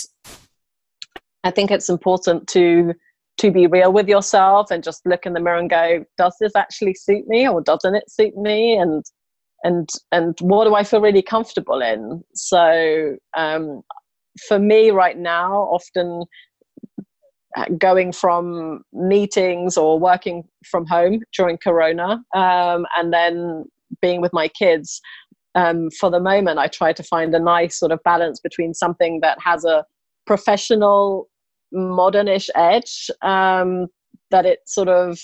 I 1.44 1.50
think 1.50 1.70
it's 1.70 1.88
important 1.88 2.48
to 2.48 2.94
to 3.38 3.50
be 3.50 3.66
real 3.66 3.92
with 3.92 4.08
yourself 4.08 4.70
and 4.70 4.84
just 4.84 5.04
look 5.06 5.24
in 5.24 5.32
the 5.32 5.40
mirror 5.40 5.56
and 5.56 5.70
go, 5.70 6.04
does 6.18 6.36
this 6.40 6.54
actually 6.54 6.92
suit 6.92 7.26
me 7.26 7.48
or 7.48 7.62
doesn't 7.62 7.94
it 7.94 8.10
suit 8.10 8.36
me? 8.36 8.76
And 8.76 9.02
and 9.62 9.88
and 10.12 10.38
what 10.40 10.64
do 10.64 10.74
I 10.74 10.84
feel 10.84 11.00
really 11.00 11.22
comfortable 11.22 11.80
in? 11.82 12.22
So 12.34 13.16
um, 13.36 13.82
for 14.48 14.58
me 14.58 14.90
right 14.90 15.18
now, 15.18 15.52
often 15.52 16.24
uh, 17.56 17.64
going 17.78 18.12
from 18.12 18.82
meetings 18.92 19.76
or 19.76 19.98
working 19.98 20.44
from 20.64 20.86
home 20.86 21.20
during 21.36 21.58
Corona, 21.58 22.22
um, 22.34 22.86
and 22.96 23.12
then 23.12 23.64
being 24.00 24.20
with 24.20 24.32
my 24.32 24.48
kids. 24.48 25.00
Um, 25.56 25.90
for 25.90 26.10
the 26.10 26.20
moment, 26.20 26.60
I 26.60 26.68
try 26.68 26.92
to 26.92 27.02
find 27.02 27.34
a 27.34 27.40
nice 27.40 27.76
sort 27.76 27.90
of 27.90 28.00
balance 28.04 28.38
between 28.38 28.72
something 28.72 29.18
that 29.22 29.36
has 29.42 29.64
a 29.64 29.84
professional, 30.26 31.28
modernish 31.74 32.48
edge, 32.54 33.10
um, 33.22 33.88
that 34.30 34.46
it 34.46 34.60
sort 34.66 34.88
of 34.88 35.18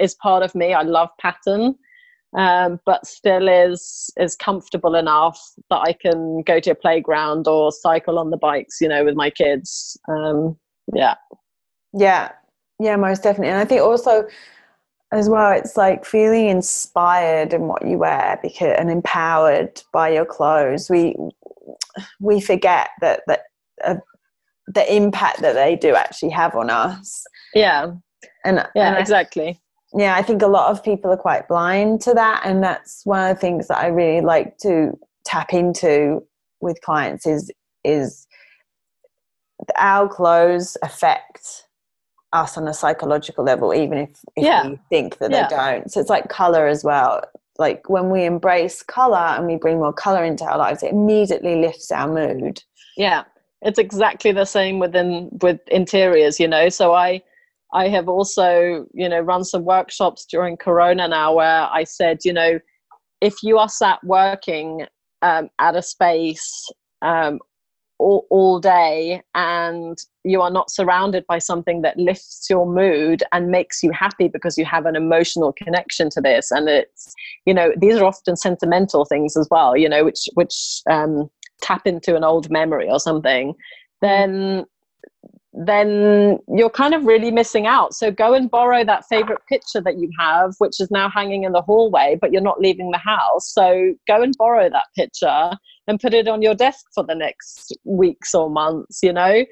is 0.00 0.16
part 0.16 0.42
of 0.42 0.52
me. 0.54 0.74
I 0.74 0.82
love 0.82 1.10
pattern, 1.20 1.76
um, 2.36 2.78
but 2.84 3.06
still 3.06 3.48
is 3.48 4.10
is 4.18 4.36
comfortable 4.36 4.94
enough 4.94 5.40
that 5.70 5.78
I 5.78 5.92
can 5.92 6.42
go 6.42 6.60
to 6.60 6.70
a 6.70 6.74
playground 6.74 7.48
or 7.48 7.72
cycle 7.72 8.18
on 8.18 8.30
the 8.30 8.36
bikes, 8.36 8.80
you 8.80 8.88
know, 8.88 9.04
with 9.04 9.14
my 9.14 9.30
kids. 9.30 9.98
Um, 10.08 10.56
yeah, 10.94 11.14
yeah, 11.92 12.32
yeah, 12.78 12.96
most 12.96 13.22
definitely. 13.22 13.48
And 13.48 13.58
I 13.58 13.64
think 13.64 13.82
also 13.82 14.26
as 15.10 15.28
well, 15.28 15.52
it's 15.52 15.76
like 15.76 16.04
feeling 16.04 16.48
inspired 16.48 17.54
in 17.54 17.62
what 17.62 17.86
you 17.86 17.96
wear 17.96 18.38
because 18.42 18.76
and 18.78 18.90
empowered 18.90 19.80
by 19.92 20.10
your 20.10 20.26
clothes. 20.26 20.90
We 20.90 21.16
we 22.20 22.40
forget 22.40 22.90
that 23.00 23.22
that. 23.26 23.40
Uh, 23.82 23.96
the 24.74 24.94
impact 24.94 25.40
that 25.40 25.54
they 25.54 25.76
do 25.76 25.94
actually 25.94 26.28
have 26.28 26.54
on 26.54 26.68
us. 26.68 27.24
Yeah. 27.54 27.92
And 28.44 28.66
yeah, 28.74 28.90
and 28.90 28.98
exactly. 28.98 29.58
Yeah, 29.94 30.16
I 30.16 30.22
think 30.22 30.42
a 30.42 30.46
lot 30.46 30.70
of 30.70 30.82
people 30.84 31.10
are 31.10 31.16
quite 31.16 31.48
blind 31.48 32.00
to 32.02 32.14
that, 32.14 32.42
and 32.44 32.62
that's 32.62 33.02
one 33.04 33.28
of 33.28 33.34
the 33.34 33.40
things 33.40 33.68
that 33.68 33.78
I 33.78 33.86
really 33.88 34.20
like 34.20 34.58
to 34.58 34.98
tap 35.24 35.52
into 35.52 36.22
with 36.60 36.80
clients 36.82 37.26
is 37.26 37.50
is 37.84 38.26
our 39.76 40.08
clothes 40.08 40.76
affect 40.82 41.64
us 42.32 42.56
on 42.58 42.68
a 42.68 42.74
psychological 42.74 43.44
level, 43.44 43.72
even 43.74 43.98
if, 43.98 44.10
if 44.36 44.44
Yeah. 44.44 44.68
we 44.68 44.78
think 44.90 45.18
that 45.18 45.30
Yeah. 45.30 45.48
they 45.48 45.56
don't. 45.56 45.90
So 45.90 46.00
it's 46.00 46.10
like 46.10 46.28
color 46.28 46.66
as 46.66 46.84
well. 46.84 47.22
Like 47.58 47.88
when 47.88 48.10
we 48.10 48.24
embrace 48.24 48.82
color 48.82 49.16
and 49.16 49.46
we 49.46 49.56
bring 49.56 49.78
more 49.78 49.92
color 49.92 50.22
into 50.22 50.44
our 50.44 50.58
lives, 50.58 50.82
it 50.82 50.92
immediately 50.92 51.56
lifts 51.56 51.90
our 51.90 52.06
mood. 52.06 52.62
Yeah, 52.96 53.24
it's 53.62 53.78
exactly 53.78 54.32
the 54.32 54.44
same 54.44 54.78
within 54.78 55.30
with 55.42 55.60
interiors. 55.68 56.38
You 56.38 56.48
know, 56.48 56.68
so 56.68 56.94
I 56.94 57.22
I 57.72 57.88
have 57.88 58.08
also 58.08 58.86
you 58.94 59.08
know 59.08 59.20
run 59.20 59.44
some 59.44 59.64
workshops 59.64 60.26
during 60.26 60.56
Corona 60.56 61.08
now 61.08 61.34
where 61.34 61.68
I 61.70 61.84
said 61.84 62.18
you 62.24 62.32
know 62.32 62.58
if 63.20 63.42
you 63.42 63.58
are 63.58 63.68
sat 63.68 64.02
working 64.04 64.86
um, 65.22 65.48
at 65.58 65.76
a 65.76 65.82
space 65.82 66.68
um, 67.02 67.40
all, 67.98 68.26
all 68.30 68.60
day 68.60 69.22
and 69.34 69.98
you 70.24 70.40
are 70.40 70.50
not 70.50 70.70
surrounded 70.70 71.24
by 71.26 71.38
something 71.38 71.82
that 71.82 71.96
lifts 71.96 72.46
your 72.48 72.66
mood 72.66 73.22
and 73.32 73.50
makes 73.50 73.82
you 73.82 73.90
happy 73.90 74.28
because 74.28 74.56
you 74.56 74.64
have 74.64 74.86
an 74.86 74.94
emotional 74.94 75.52
connection 75.52 76.08
to 76.10 76.20
this 76.20 76.50
and 76.50 76.68
it's 76.68 77.12
you 77.44 77.52
know 77.52 77.72
these 77.76 77.96
are 77.96 78.04
often 78.04 78.36
sentimental 78.36 79.04
things 79.04 79.36
as 79.36 79.48
well 79.50 79.76
you 79.76 79.88
know 79.88 80.04
which 80.04 80.28
which 80.34 80.80
um, 80.88 81.28
tap 81.60 81.86
into 81.86 82.14
an 82.14 82.24
old 82.24 82.50
memory 82.50 82.88
or 82.88 83.00
something 83.00 83.54
then 84.00 84.64
then 85.52 86.38
you're 86.48 86.70
kind 86.70 86.94
of 86.94 87.04
really 87.04 87.30
missing 87.30 87.66
out. 87.66 87.94
So 87.94 88.10
go 88.10 88.34
and 88.34 88.50
borrow 88.50 88.84
that 88.84 89.06
favorite 89.08 89.40
picture 89.48 89.80
that 89.80 89.98
you 89.98 90.10
have 90.18 90.54
which 90.58 90.80
is 90.80 90.90
now 90.90 91.08
hanging 91.08 91.44
in 91.44 91.52
the 91.52 91.62
hallway 91.62 92.16
but 92.20 92.32
you're 92.32 92.42
not 92.42 92.60
leaving 92.60 92.90
the 92.90 92.98
house. 92.98 93.52
So 93.52 93.94
go 94.06 94.22
and 94.22 94.34
borrow 94.38 94.68
that 94.68 94.86
picture 94.94 95.52
and 95.86 96.00
put 96.00 96.14
it 96.14 96.28
on 96.28 96.42
your 96.42 96.54
desk 96.54 96.84
for 96.94 97.04
the 97.04 97.14
next 97.14 97.76
weeks 97.84 98.34
or 98.34 98.50
months 98.50 99.00
you 99.02 99.12
know? 99.12 99.44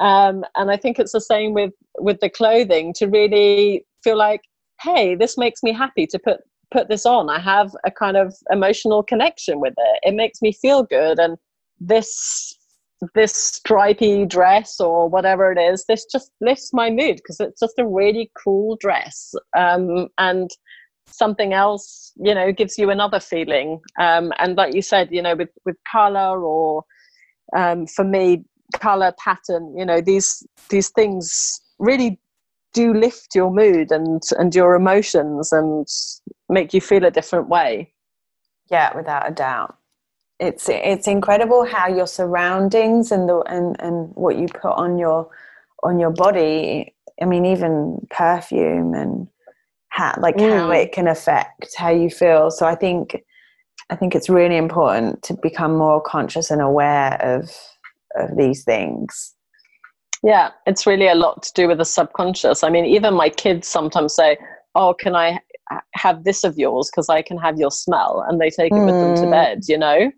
Um, 0.00 0.42
and 0.56 0.70
i 0.70 0.76
think 0.78 0.98
it's 0.98 1.12
the 1.12 1.20
same 1.20 1.52
with 1.52 1.72
with 1.98 2.18
the 2.20 2.30
clothing 2.30 2.94
to 2.94 3.06
really 3.08 3.84
feel 4.02 4.16
like 4.16 4.40
hey 4.80 5.14
this 5.14 5.36
makes 5.36 5.62
me 5.62 5.70
happy 5.70 6.06
to 6.06 6.18
put 6.18 6.40
put 6.72 6.88
this 6.88 7.06
on. 7.06 7.30
I 7.30 7.38
have 7.38 7.76
a 7.84 7.90
kind 7.90 8.16
of 8.16 8.34
emotional 8.50 9.02
connection 9.02 9.60
with 9.60 9.74
it. 9.76 10.00
It 10.02 10.14
makes 10.14 10.42
me 10.42 10.52
feel 10.52 10.82
good. 10.82 11.18
And 11.18 11.36
this 11.78 12.56
this 13.14 13.34
stripy 13.34 14.24
dress 14.24 14.78
or 14.80 15.08
whatever 15.08 15.50
it 15.50 15.58
is 15.58 15.84
this 15.88 16.04
just 16.10 16.30
lifts 16.40 16.72
my 16.72 16.90
mood 16.90 17.16
because 17.16 17.40
it's 17.40 17.60
just 17.60 17.78
a 17.78 17.86
really 17.86 18.30
cool 18.42 18.76
dress 18.80 19.34
um, 19.56 20.08
and 20.18 20.50
something 21.06 21.52
else 21.52 22.12
you 22.16 22.34
know 22.34 22.52
gives 22.52 22.78
you 22.78 22.90
another 22.90 23.20
feeling 23.20 23.80
um, 24.00 24.32
and 24.38 24.56
like 24.56 24.74
you 24.74 24.82
said 24.82 25.08
you 25.10 25.20
know 25.20 25.34
with 25.34 25.50
with 25.64 25.76
color 25.90 26.42
or 26.44 26.84
um, 27.56 27.86
for 27.86 28.04
me 28.04 28.44
color 28.78 29.12
pattern 29.22 29.74
you 29.76 29.84
know 29.84 30.00
these 30.00 30.42
these 30.70 30.88
things 30.90 31.60
really 31.78 32.18
do 32.72 32.94
lift 32.94 33.34
your 33.34 33.50
mood 33.50 33.90
and 33.90 34.22
and 34.38 34.54
your 34.54 34.74
emotions 34.74 35.52
and 35.52 35.86
make 36.48 36.72
you 36.72 36.80
feel 36.80 37.04
a 37.04 37.10
different 37.10 37.48
way 37.48 37.92
Yeah, 38.70 38.96
without 38.96 39.28
a 39.28 39.34
doubt. 39.34 39.76
It's 40.42 40.68
it's 40.68 41.06
incredible 41.06 41.64
how 41.64 41.86
your 41.86 42.08
surroundings 42.08 43.12
and 43.12 43.28
the 43.28 43.38
and, 43.46 43.76
and 43.80 44.10
what 44.14 44.36
you 44.36 44.48
put 44.48 44.72
on 44.72 44.98
your 44.98 45.30
on 45.84 46.00
your 46.00 46.10
body. 46.10 46.92
I 47.20 47.26
mean, 47.26 47.46
even 47.46 48.04
perfume 48.10 48.92
and 48.92 49.28
how 49.90 50.14
like 50.18 50.40
how 50.40 50.72
Mm. 50.72 50.82
it 50.82 50.90
can 50.90 51.06
affect 51.06 51.76
how 51.76 51.90
you 51.90 52.10
feel. 52.10 52.50
So 52.50 52.66
I 52.66 52.74
think 52.74 53.22
I 53.88 53.94
think 53.94 54.16
it's 54.16 54.28
really 54.28 54.56
important 54.56 55.22
to 55.24 55.34
become 55.34 55.76
more 55.76 56.00
conscious 56.00 56.50
and 56.50 56.60
aware 56.60 57.14
of 57.22 57.48
of 58.16 58.36
these 58.36 58.64
things. 58.64 59.34
Yeah, 60.24 60.50
it's 60.66 60.86
really 60.86 61.06
a 61.06 61.14
lot 61.14 61.44
to 61.44 61.52
do 61.54 61.68
with 61.68 61.78
the 61.78 61.84
subconscious. 61.84 62.64
I 62.64 62.68
mean, 62.70 62.84
even 62.84 63.14
my 63.14 63.28
kids 63.28 63.68
sometimes 63.68 64.14
say, 64.16 64.38
"Oh, 64.74 64.92
can 64.92 65.14
I 65.14 65.38
have 65.94 66.24
this 66.24 66.42
of 66.42 66.58
yours 66.58 66.90
because 66.90 67.08
I 67.08 67.22
can 67.22 67.38
have 67.38 67.58
your 67.58 67.70
smell?" 67.70 68.24
and 68.28 68.40
they 68.40 68.50
take 68.50 68.72
it 68.72 68.84
with 68.84 68.98
them 69.00 69.14
to 69.14 69.26
Mm. 69.26 69.30
bed, 69.30 69.60
you 69.68 69.78
know? 69.78 70.10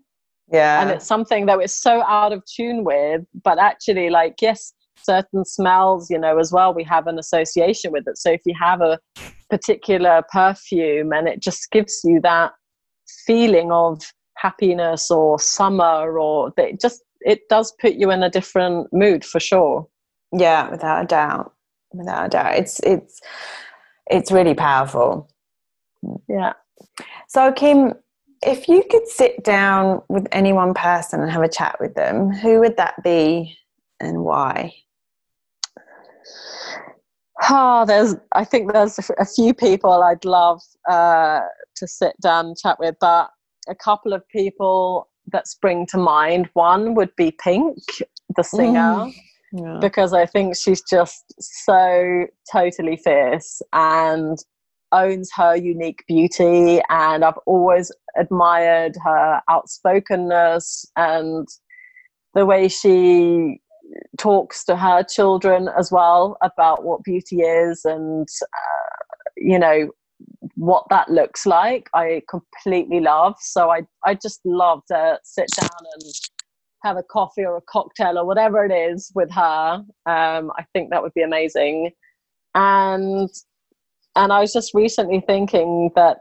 Yeah. 0.51 0.81
And 0.81 0.91
it's 0.91 1.05
something 1.05 1.47
that 1.47 1.57
we're 1.57 1.67
so 1.67 2.03
out 2.03 2.31
of 2.31 2.43
tune 2.45 2.83
with, 2.83 3.21
but 3.43 3.57
actually 3.57 4.09
like 4.09 4.35
yes, 4.41 4.73
certain 5.01 5.45
smells, 5.45 6.09
you 6.09 6.17
know, 6.17 6.37
as 6.37 6.51
well, 6.51 6.73
we 6.73 6.83
have 6.83 7.07
an 7.07 7.19
association 7.19 7.91
with 7.91 8.07
it. 8.07 8.17
So 8.17 8.31
if 8.31 8.41
you 8.45 8.53
have 8.59 8.81
a 8.81 8.99
particular 9.49 10.23
perfume 10.31 11.13
and 11.13 11.27
it 11.27 11.41
just 11.41 11.71
gives 11.71 12.01
you 12.03 12.19
that 12.21 12.53
feeling 13.25 13.71
of 13.71 14.01
happiness 14.37 15.09
or 15.09 15.39
summer 15.39 16.19
or 16.19 16.51
it 16.57 16.79
just 16.79 17.01
it 17.21 17.47
does 17.49 17.73
put 17.79 17.95
you 17.95 18.11
in 18.11 18.21
a 18.21 18.29
different 18.29 18.91
mood 18.93 19.25
for 19.25 19.39
sure. 19.39 19.87
Yeah, 20.31 20.69
without 20.69 21.03
a 21.03 21.07
doubt. 21.07 21.53
Without 21.93 22.25
a 22.25 22.29
doubt. 22.29 22.55
It's 22.55 22.79
it's 22.81 23.21
it's 24.07 24.31
really 24.31 24.53
powerful. 24.53 25.29
Yeah. 26.27 26.53
So 27.27 27.51
Kim, 27.51 27.93
if 28.45 28.67
you 28.67 28.83
could 28.89 29.07
sit 29.07 29.43
down 29.43 30.01
with 30.09 30.27
any 30.31 30.53
one 30.53 30.73
person 30.73 31.21
and 31.21 31.31
have 31.31 31.41
a 31.43 31.49
chat 31.49 31.77
with 31.79 31.95
them, 31.95 32.31
who 32.31 32.59
would 32.59 32.77
that 32.77 33.01
be 33.03 33.57
and 33.99 34.23
why? 34.23 34.73
Oh, 37.49 37.85
there's. 37.85 38.15
I 38.31 38.45
think 38.45 38.71
there's 38.71 38.97
a 39.19 39.25
few 39.25 39.53
people 39.53 39.91
I'd 40.03 40.23
love 40.23 40.61
uh, 40.89 41.41
to 41.75 41.87
sit 41.87 42.15
down 42.21 42.47
and 42.47 42.57
chat 42.57 42.79
with, 42.79 42.95
but 43.01 43.29
a 43.67 43.75
couple 43.75 44.13
of 44.13 44.27
people 44.29 45.09
that 45.31 45.47
spring 45.47 45.85
to 45.87 45.97
mind. 45.97 46.49
One 46.53 46.95
would 46.95 47.15
be 47.15 47.31
Pink, 47.31 47.77
the 48.35 48.43
singer, 48.43 49.07
Yeah. 49.51 49.79
because 49.81 50.13
I 50.13 50.25
think 50.25 50.55
she's 50.55 50.81
just 50.81 51.33
so 51.39 52.27
totally 52.51 52.97
fierce 52.97 53.61
and 53.73 54.37
owns 54.91 55.29
her 55.35 55.55
unique 55.55 56.05
beauty. 56.07 56.81
And 56.89 57.25
I've 57.25 57.39
always 57.45 57.91
admired 58.17 58.95
her 59.03 59.41
outspokenness 59.49 60.85
and 60.95 61.47
the 62.33 62.45
way 62.45 62.67
she 62.67 63.59
talks 64.17 64.63
to 64.65 64.75
her 64.75 65.03
children 65.03 65.69
as 65.77 65.91
well 65.91 66.37
about 66.41 66.83
what 66.83 67.03
beauty 67.03 67.41
is 67.41 67.85
and 67.85 68.27
uh, 68.43 69.15
you 69.37 69.59
know 69.59 69.89
what 70.55 70.85
that 70.89 71.09
looks 71.09 71.45
like 71.45 71.89
i 71.93 72.21
completely 72.29 72.99
love. 72.99 73.35
So 73.39 73.69
i 73.69 73.81
i 74.05 74.13
just 74.13 74.41
love 74.45 74.81
to 74.87 75.19
sit 75.23 75.47
down 75.59 75.69
and 75.93 76.03
have 76.83 76.97
a 76.97 77.03
coffee 77.03 77.43
or 77.43 77.57
a 77.57 77.61
cocktail 77.61 78.17
or 78.17 78.25
whatever 78.25 78.63
it 78.63 78.71
is 78.71 79.11
with 79.15 79.31
her. 79.31 79.83
Um, 80.05 80.51
i 80.57 80.65
think 80.73 80.89
that 80.89 81.01
would 81.01 81.13
be 81.13 81.23
amazing. 81.23 81.91
And 82.53 83.29
and 84.15 84.31
i 84.31 84.39
was 84.39 84.53
just 84.53 84.73
recently 84.73 85.21
thinking 85.27 85.91
that 85.95 86.19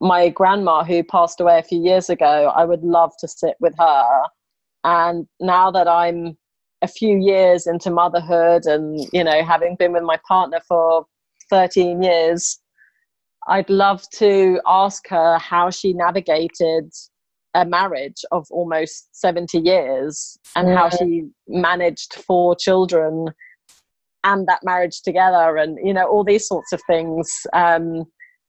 my 0.00 0.28
grandma 0.28 0.84
who 0.84 1.02
passed 1.02 1.40
away 1.40 1.58
a 1.58 1.62
few 1.62 1.82
years 1.82 2.10
ago 2.10 2.52
i 2.56 2.64
would 2.64 2.82
love 2.82 3.12
to 3.18 3.28
sit 3.28 3.54
with 3.60 3.74
her. 3.78 4.22
And 4.84 5.26
now 5.40 5.70
that 5.70 5.88
i'm 5.88 6.36
a 6.82 6.88
few 6.88 7.18
years 7.18 7.66
into 7.66 7.90
motherhood 7.90 8.66
and 8.66 9.06
you 9.12 9.24
know 9.24 9.42
having 9.42 9.76
been 9.76 9.92
with 9.92 10.02
my 10.02 10.18
partner 10.28 10.60
for 10.68 11.06
13 11.50 12.02
years 12.02 12.58
i'd 13.48 13.70
love 13.70 14.02
to 14.10 14.60
ask 14.66 15.08
her 15.08 15.38
how 15.38 15.70
she 15.70 15.92
navigated 15.94 16.92
a 17.54 17.64
marriage 17.64 18.24
of 18.32 18.46
almost 18.50 19.08
70 19.12 19.60
years 19.60 20.36
and 20.56 20.68
how 20.68 20.90
she 20.90 21.22
managed 21.46 22.14
four 22.14 22.56
children 22.56 23.28
and 24.24 24.48
that 24.48 24.60
marriage 24.64 25.02
together 25.02 25.56
and 25.56 25.78
you 25.84 25.92
know 25.92 26.06
all 26.06 26.24
these 26.24 26.48
sorts 26.48 26.72
of 26.72 26.80
things. 26.86 27.46
Um, 27.52 28.04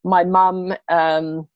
my 0.06 0.24
mum 0.24 0.74
um, 0.90 1.48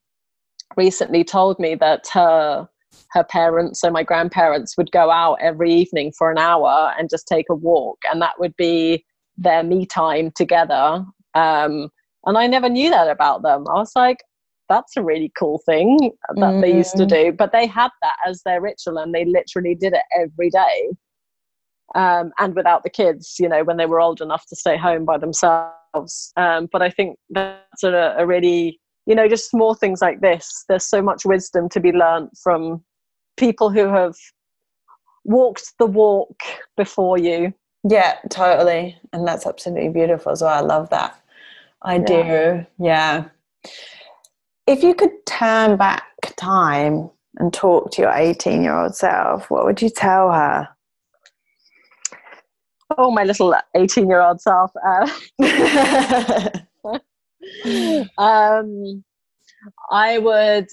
recently 0.75 1.23
told 1.23 1.59
me 1.59 1.75
that 1.75 2.05
her 2.11 2.67
her 3.11 3.23
parents 3.23 3.79
so 3.81 3.89
my 3.89 4.03
grandparents 4.03 4.77
would 4.77 4.91
go 4.91 5.09
out 5.09 5.37
every 5.39 5.71
evening 5.71 6.11
for 6.17 6.31
an 6.31 6.37
hour 6.37 6.93
and 6.97 7.09
just 7.09 7.27
take 7.27 7.45
a 7.49 7.55
walk 7.55 7.97
and 8.11 8.21
that 8.21 8.39
would 8.39 8.55
be 8.57 9.05
their 9.37 9.63
me 9.63 9.85
time 9.85 10.31
together. 10.35 11.05
Um, 11.35 11.89
and 12.25 12.37
i 12.37 12.47
never 12.47 12.67
knew 12.67 12.89
that 12.89 13.09
about 13.09 13.43
them. 13.43 13.65
I 13.69 13.75
was 13.75 13.91
like 13.95 14.17
that's 14.67 14.97
a 14.97 15.03
really 15.03 15.31
cool 15.37 15.59
thing 15.65 16.11
that 16.35 16.61
they 16.61 16.71
used 16.71 16.95
to 16.97 17.05
do. 17.05 17.31
But 17.31 17.51
they 17.51 17.65
had 17.65 17.89
that 18.03 18.17
as 18.27 18.43
their 18.43 18.61
ritual 18.61 18.99
and 18.99 19.13
they 19.13 19.25
literally 19.25 19.73
did 19.73 19.93
it 19.93 20.03
every 20.15 20.51
day 20.51 20.89
um, 21.95 22.31
and 22.39 22.55
without 22.55 22.83
the 22.83 22.89
kids 22.89 23.35
you 23.39 23.49
know 23.49 23.63
when 23.63 23.77
they 23.77 23.85
were 23.85 23.99
old 23.99 24.21
enough 24.21 24.45
to 24.47 24.55
stay 24.55 24.77
home 24.77 25.05
by 25.05 25.17
themselves 25.17 26.31
um, 26.37 26.67
but 26.71 26.81
i 26.81 26.89
think 26.89 27.17
that's 27.29 27.83
a, 27.83 28.15
a 28.17 28.25
really 28.25 28.79
you 29.05 29.15
know 29.15 29.27
just 29.27 29.49
small 29.49 29.73
things 29.73 30.01
like 30.01 30.21
this 30.21 30.65
there's 30.69 30.85
so 30.85 31.01
much 31.01 31.25
wisdom 31.25 31.67
to 31.69 31.79
be 31.79 31.91
learnt 31.91 32.29
from 32.43 32.83
people 33.37 33.69
who 33.69 33.87
have 33.87 34.15
walked 35.23 35.73
the 35.79 35.85
walk 35.85 36.41
before 36.75 37.17
you. 37.17 37.53
Yeah, 37.87 38.17
totally. 38.29 38.97
And 39.13 39.27
that's 39.27 39.45
absolutely 39.45 39.89
beautiful 39.89 40.31
as 40.31 40.41
well. 40.41 40.53
I 40.53 40.59
love 40.59 40.89
that. 40.89 41.19
I 41.81 41.95
yeah. 41.95 42.05
do. 42.05 42.65
Yeah. 42.83 43.25
If 44.67 44.83
you 44.83 44.93
could 44.93 45.25
turn 45.25 45.77
back 45.77 46.03
time 46.35 47.09
and 47.37 47.53
talk 47.53 47.91
to 47.91 48.01
your 48.01 48.11
18 48.11 48.61
year 48.61 48.77
old 48.77 48.95
self, 48.95 49.49
what 49.49 49.65
would 49.65 49.81
you 49.81 49.89
tell 49.89 50.31
her? 50.31 50.67
Oh, 52.97 53.11
my 53.11 53.23
little 53.23 53.53
18 53.75 54.07
year 54.09 54.21
old 54.21 54.41
self. 54.41 54.71
Uh, 54.85 55.09
um, 58.17 59.03
I 59.91 60.17
would, 60.17 60.67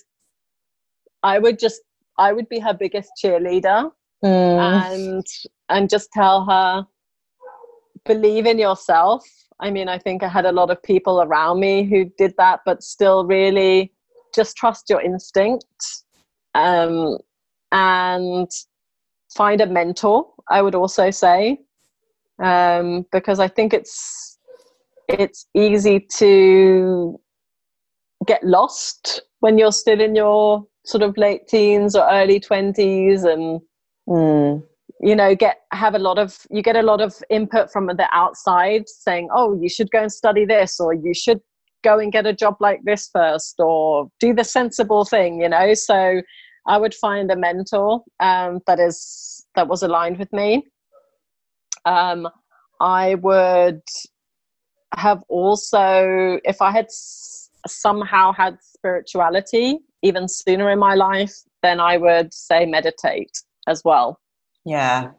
I 1.23 1.39
would 1.39 1.59
just, 1.59 1.83
I 2.19 2.33
would 2.33 2.49
be 2.49 2.59
her 2.59 2.73
biggest 2.73 3.11
cheerleader 3.23 3.91
mm. 4.25 4.91
and, 4.93 5.27
and 5.69 5.91
just 5.91 6.11
tell 6.13 6.45
her, 6.47 6.87
believe 8.05 8.47
in 8.47 8.59
yourself. 8.59 9.25
I 9.61 9.71
mean, 9.71 9.89
I 9.89 9.99
think 9.99 10.23
I 10.23 10.29
had 10.29 10.47
a 10.47 10.53
lot 10.53 10.71
of 10.71 10.83
people 10.83 11.23
around 11.23 11.61
me 11.61 11.85
who 11.85 12.11
did 12.19 12.35
that, 12.39 12.61
but 12.65 12.83
still 12.83 13.27
really 13.27 13.93
just 14.35 14.57
trust 14.57 14.89
your 14.89 15.01
instinct 15.01 15.65
um, 16.55 17.19
and 17.73 18.51
find 19.35 19.61
a 19.61 19.67
mentor. 19.67 20.27
I 20.49 20.63
would 20.63 20.75
also 20.75 21.11
say 21.11 21.59
um, 22.43 23.07
because 23.13 23.41
I 23.41 23.49
think 23.49 23.73
it's 23.73 24.39
it's 25.09 25.47
easy 25.55 26.07
to 26.17 27.19
get 28.27 28.43
lost 28.43 29.23
when 29.41 29.59
you're 29.59 29.73
still 29.73 30.01
in 30.01 30.15
your 30.15 30.65
sort 30.85 31.03
of 31.03 31.17
late 31.17 31.47
teens 31.49 31.95
or 31.95 32.09
early 32.11 32.41
20s 32.41 33.25
and 33.25 33.61
mm. 34.09 34.63
you 35.01 35.17
know 35.17 35.35
get 35.35 35.59
have 35.73 35.95
a 35.95 35.99
lot 35.99 36.19
of 36.19 36.39
you 36.51 36.63
get 36.63 36.77
a 36.77 36.83
lot 36.83 37.01
of 37.01 37.15
input 37.29 37.71
from 37.71 37.87
the 37.87 38.09
outside 38.13 38.89
saying 38.89 39.29
oh 39.35 39.59
you 39.61 39.69
should 39.69 39.91
go 39.91 40.01
and 40.01 40.13
study 40.13 40.45
this 40.45 40.81
or 40.81 40.95
you 40.95 41.13
should 41.13 41.41
go 41.85 41.99
and 41.99 42.13
get 42.13 42.27
a 42.27 42.33
job 42.33 42.57
like 42.61 42.81
this 42.85 43.11
first 43.13 43.57
or 43.59 44.09
do 44.21 44.33
the 44.33 44.45
sensible 44.45 45.05
thing 45.05 45.41
you 45.41 45.49
know 45.49 45.75
so 45.75 46.21
i 46.67 46.79
would 46.79 46.95
find 46.95 47.31
a 47.31 47.37
mentor 47.37 48.03
um, 48.21 48.61
that 48.67 48.81
is 48.81 49.45
that 49.55 49.69
was 49.69 49.83
aligned 49.83 50.19
with 50.19 50.33
me 50.33 50.65
um, 51.87 52.29
i 52.81 53.15
would 53.17 53.81
have 54.95 55.23
also 55.29 56.39
if 56.45 56.61
i 56.61 56.71
had 56.71 56.87
s- 56.87 57.51
somehow 57.67 58.33
had 58.33 58.57
spirituality 58.61 59.79
even 60.03 60.29
sooner 60.29 60.71
in 60.71 60.79
my 60.79 60.95
life 60.95 61.35
then 61.63 61.81
i 61.81 61.97
would 61.97 62.33
say 62.33 62.67
meditate 62.67 63.43
as 63.67 63.83
well 63.85 64.21
yeah 64.65 65.11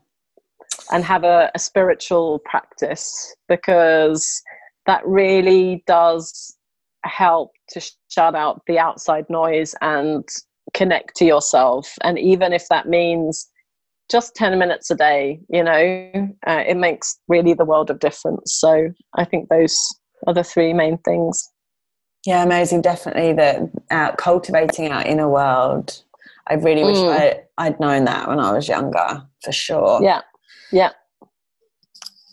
and 0.91 1.03
have 1.03 1.23
a, 1.23 1.51
a 1.55 1.59
spiritual 1.59 2.39
practice 2.45 3.35
because 3.47 4.41
that 4.85 5.05
really 5.05 5.83
does 5.85 6.57
help 7.03 7.51
to 7.69 7.81
shut 8.09 8.35
out 8.35 8.61
the 8.67 8.79
outside 8.79 9.25
noise 9.29 9.75
and 9.81 10.27
connect 10.73 11.15
to 11.17 11.25
yourself. 11.25 11.93
And 12.03 12.17
even 12.17 12.53
if 12.53 12.67
that 12.69 12.87
means 12.87 13.47
just 14.09 14.35
10 14.35 14.57
minutes 14.57 14.89
a 14.89 14.95
day, 14.95 15.39
you 15.49 15.63
know, 15.63 16.29
uh, 16.47 16.63
it 16.65 16.77
makes 16.77 17.19
really 17.27 17.53
the 17.53 17.65
world 17.65 17.89
of 17.89 17.99
difference. 17.99 18.53
So 18.53 18.93
I 19.15 19.25
think 19.25 19.49
those 19.49 19.77
are 20.25 20.33
the 20.33 20.43
three 20.43 20.73
main 20.73 20.97
things. 20.99 21.51
Yeah, 22.25 22.43
amazing. 22.43 22.81
Definitely 22.81 23.33
that 23.33 23.61
uh, 23.91 24.11
cultivating 24.15 24.91
our 24.91 25.03
inner 25.05 25.29
world. 25.29 26.03
I 26.49 26.55
really 26.55 26.83
wish 26.83 26.97
mm. 26.97 27.09
I, 27.09 27.41
I'd 27.57 27.79
known 27.79 28.05
that 28.05 28.27
when 28.27 28.39
I 28.39 28.51
was 28.51 28.67
younger, 28.67 29.23
for 29.43 29.51
sure. 29.51 30.01
Yeah, 30.01 30.21
yeah. 30.71 30.91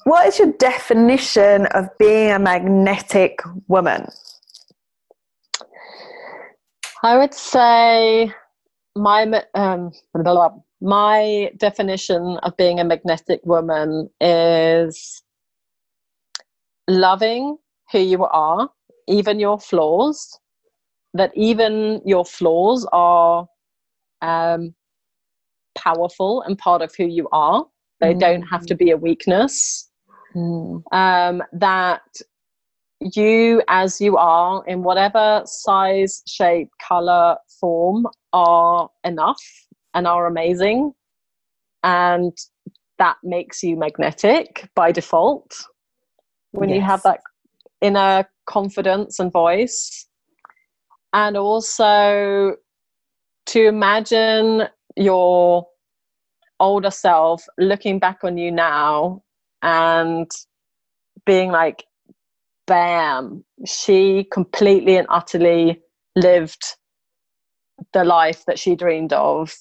What 0.04 0.26
is 0.26 0.38
your 0.38 0.52
definition 0.52 1.66
of 1.66 1.88
being 1.98 2.30
a 2.30 2.38
magnetic 2.38 3.40
woman? 3.68 4.06
I 7.02 7.18
would 7.18 7.34
say 7.34 8.32
my 8.96 9.42
um, 9.54 9.92
my 10.84 11.50
definition 11.56 12.36
of 12.42 12.54
being 12.58 12.78
a 12.78 12.84
magnetic 12.84 13.40
woman 13.44 14.10
is 14.20 15.22
loving 16.86 17.56
who 17.90 18.00
you 18.00 18.24
are, 18.26 18.68
even 19.08 19.40
your 19.40 19.58
flaws. 19.58 20.38
That 21.14 21.32
even 21.34 22.02
your 22.04 22.24
flaws 22.24 22.86
are 22.92 23.46
um, 24.20 24.74
powerful 25.74 26.42
and 26.42 26.58
part 26.58 26.82
of 26.82 26.94
who 26.94 27.06
you 27.06 27.28
are. 27.32 27.64
They 28.00 28.12
mm. 28.12 28.20
don't 28.20 28.42
have 28.42 28.66
to 28.66 28.74
be 28.74 28.90
a 28.90 28.96
weakness. 28.96 29.88
Mm. 30.34 30.82
Um, 30.92 31.42
that 31.52 32.02
you 33.00 33.62
as 33.68 34.00
you 34.00 34.18
are 34.18 34.64
in 34.66 34.82
whatever 34.82 35.42
size, 35.46 36.22
shape, 36.26 36.68
color, 36.86 37.36
form 37.60 38.06
are 38.34 38.90
enough 39.04 39.40
and 39.94 40.06
are 40.06 40.26
amazing. 40.26 40.92
And 41.82 42.36
that 42.98 43.16
makes 43.22 43.62
you 43.62 43.76
magnetic 43.76 44.68
by 44.74 44.92
default 44.92 45.54
when 46.52 46.68
yes. 46.68 46.76
you 46.76 46.82
have 46.82 47.02
that 47.02 47.20
inner 47.80 48.28
confidence 48.46 49.18
and 49.18 49.32
voice. 49.32 50.06
And 51.12 51.36
also 51.36 52.56
to 53.46 53.66
imagine 53.66 54.64
your 54.96 55.66
older 56.60 56.90
self 56.90 57.44
looking 57.58 57.98
back 57.98 58.18
on 58.22 58.38
you 58.38 58.50
now 58.50 59.22
and 59.62 60.30
being 61.26 61.50
like, 61.50 61.84
bam, 62.66 63.44
she 63.66 64.26
completely 64.32 64.96
and 64.96 65.06
utterly 65.10 65.82
lived 66.16 66.62
the 67.92 68.04
life 68.04 68.44
that 68.46 68.58
she 68.58 68.74
dreamed 68.74 69.12
of. 69.12 69.54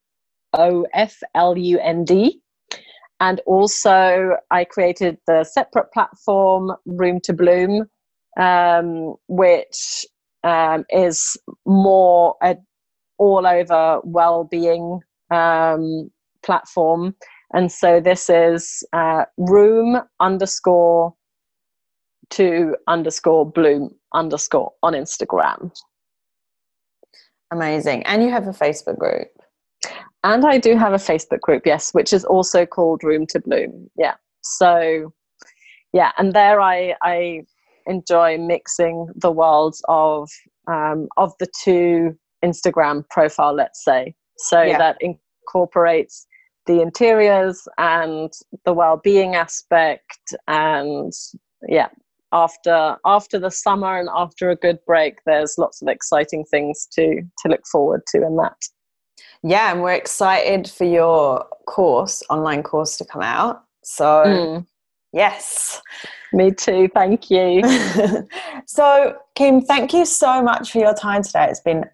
O 0.55 0.87
F 0.95 1.19
L 1.35 1.57
U 1.57 1.79
N 1.81 2.05
D. 2.05 2.41
And 3.21 3.41
also, 3.47 4.37
I 4.51 4.65
created 4.65 5.19
the 5.27 5.45
separate 5.45 5.91
platform, 5.93 6.73
Room 6.85 7.21
to 7.21 7.33
Bloom, 7.33 7.89
um, 8.37 9.15
which 9.29 10.07
um, 10.45 10.85
is 10.91 11.37
more 11.65 12.37
a 12.43 12.57
all 13.19 13.47
over 13.47 14.01
well 14.05 14.45
being 14.45 15.01
um, 15.31 16.11
platform. 16.45 17.15
And 17.53 17.71
so, 17.71 18.01
this 18.01 18.29
is 18.29 18.85
uh, 18.93 19.25
room 19.37 20.01
underscore 20.21 21.15
to 22.31 22.77
underscore 22.89 23.51
bloom 23.51 23.95
underscore 24.13 24.73
on 24.83 24.95
Instagram. 24.95 25.73
Amazing. 27.53 28.03
And 28.05 28.23
you 28.23 28.31
have 28.31 28.49
a 28.49 28.53
Facebook 28.53 28.99
group. 28.99 29.29
And 30.25 30.45
I 30.45 30.59
do 30.59 30.77
have 30.77 30.93
a 30.93 30.97
Facebook 30.97 31.41
group, 31.41 31.63
yes, 31.65 31.95
which 31.95 32.13
is 32.13 32.25
also 32.25 32.67
called 32.67 33.05
Room 33.05 33.27
to 33.29 33.41
Bloom. 33.41 33.89
Yeah. 33.97 34.15
So, 34.43 35.13
yeah, 35.93 36.11
and 36.19 36.33
there 36.33 36.61
I 36.61 36.95
I 37.03 37.43
enjoy 37.87 38.39
mixing 38.39 39.09
the 39.15 39.31
worlds 39.31 39.83
of 39.89 40.31
um, 40.69 41.09
of 41.17 41.33
the 41.39 41.49
two 41.63 42.17
Instagram 42.45 43.09
profile, 43.09 43.55
let's 43.55 43.85
say, 43.85 44.15
so 44.39 44.63
yeah. 44.63 44.79
that 44.79 44.99
incorporates 45.01 46.27
the 46.67 46.81
interiors 46.81 47.69
and 47.79 48.33
the 48.65 48.73
well-being 48.73 49.35
aspect, 49.37 50.35
and 50.49 51.13
yeah, 51.69 51.89
after 52.33 52.97
after 53.05 53.39
the 53.39 53.51
summer 53.51 53.99
and 53.99 54.09
after 54.15 54.51
a 54.51 54.57
good 54.57 54.79
break, 54.87 55.19
there's 55.27 55.57
lots 55.59 55.81
of 55.81 55.89
exciting 55.89 56.45
things 56.45 56.87
to 56.93 57.23
to 57.39 57.49
look 57.49 57.67
forward 57.67 58.03
to 58.09 58.27
in 58.27 58.37
that. 58.37 58.57
Yeah, 59.43 59.73
and 59.73 59.83
we're 59.83 59.93
excited 59.93 60.69
for 60.69 60.85
your 60.85 61.47
course, 61.67 62.23
online 62.31 62.63
course 62.63 62.97
to 62.99 63.05
come 63.05 63.23
out. 63.23 63.63
So, 63.85 64.05
mm. 64.05 64.67
Yes. 65.13 65.81
Me 66.33 66.51
too. 66.51 66.89
Thank 66.93 67.31
you. 67.31 67.63
so, 68.67 69.17
Kim, 69.35 69.63
thank 69.63 69.93
you 69.93 70.05
so 70.05 70.43
much 70.43 70.73
for 70.73 70.79
your 70.79 70.95
time 70.95 71.23
today. 71.23 71.47
It's 71.49 71.61
been 71.61 71.85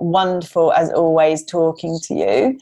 wonderful, 0.00 0.72
as 0.72 0.92
always, 0.92 1.44
talking 1.44 1.98
to 2.04 2.14
you. 2.14 2.58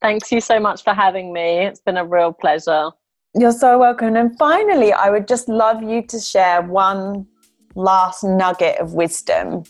Thanks 0.00 0.32
you 0.32 0.40
so 0.40 0.58
much 0.58 0.82
for 0.82 0.94
having 0.94 1.32
me. 1.32 1.60
It's 1.60 1.80
been 1.80 1.96
a 1.96 2.04
real 2.04 2.32
pleasure. 2.32 2.90
You're 3.34 3.52
so 3.52 3.78
welcome. 3.78 4.16
And 4.16 4.36
finally, 4.36 4.92
I 4.92 5.10
would 5.10 5.28
just 5.28 5.48
love 5.48 5.82
you 5.82 6.02
to 6.08 6.18
share 6.18 6.62
one 6.62 7.26
last 7.74 8.24
nugget 8.24 8.78
of 8.78 8.94
wisdom. 8.94 9.62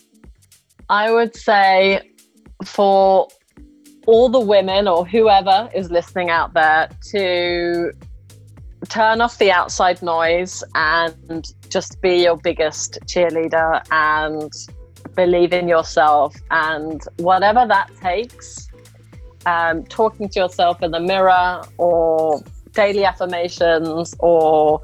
I 0.89 1.11
would 1.11 1.35
say 1.35 2.11
for 2.65 3.27
all 4.05 4.29
the 4.29 4.39
women 4.39 4.87
or 4.87 5.05
whoever 5.05 5.69
is 5.73 5.91
listening 5.91 6.29
out 6.29 6.53
there 6.53 6.89
to 7.11 7.91
turn 8.89 9.21
off 9.21 9.37
the 9.37 9.51
outside 9.51 10.01
noise 10.01 10.63
and 10.75 11.53
just 11.69 12.01
be 12.01 12.23
your 12.23 12.37
biggest 12.37 12.99
cheerleader 13.05 13.81
and 13.91 14.51
believe 15.15 15.53
in 15.53 15.67
yourself 15.67 16.35
and 16.51 17.01
whatever 17.17 17.65
that 17.67 17.89
takes 18.01 18.69
um, 19.45 19.83
talking 19.85 20.29
to 20.29 20.39
yourself 20.39 20.81
in 20.81 20.91
the 20.91 20.99
mirror 20.99 21.61
or 21.77 22.41
daily 22.73 23.05
affirmations 23.05 24.15
or 24.19 24.81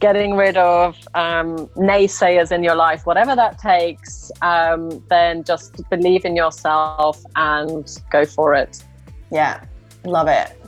getting 0.00 0.34
rid 0.34 0.56
of 0.56 0.96
um, 1.14 1.68
naysayers 1.76 2.50
in 2.50 2.64
your 2.64 2.74
life, 2.74 3.06
whatever 3.06 3.36
that 3.36 3.58
takes, 3.58 4.32
um, 4.42 5.02
then 5.08 5.44
just 5.44 5.88
believe 5.90 6.24
in 6.24 6.34
yourself 6.34 7.22
and 7.36 8.00
go 8.10 8.24
for 8.24 8.54
it. 8.54 8.82
Yeah, 9.30 9.64
love 10.04 10.28
it. 10.28 10.58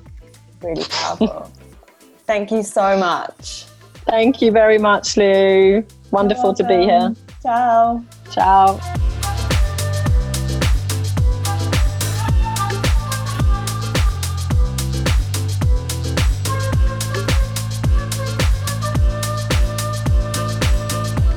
Really 0.62 0.84
powerful. 0.88 1.50
Thank 2.26 2.50
you 2.50 2.62
so 2.62 2.96
much. 2.96 3.66
Thank 4.06 4.40
you 4.40 4.50
very 4.50 4.78
much, 4.78 5.16
Lou. 5.16 5.84
Wonderful 6.10 6.54
to 6.54 6.64
be 6.64 6.84
here. 6.84 7.14
Ciao. 7.42 8.04
Ciao. 8.30 8.80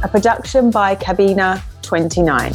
a 0.03 0.09
production 0.09 0.71
by 0.71 0.95
Cabina 0.95 1.63
29. 1.83 2.55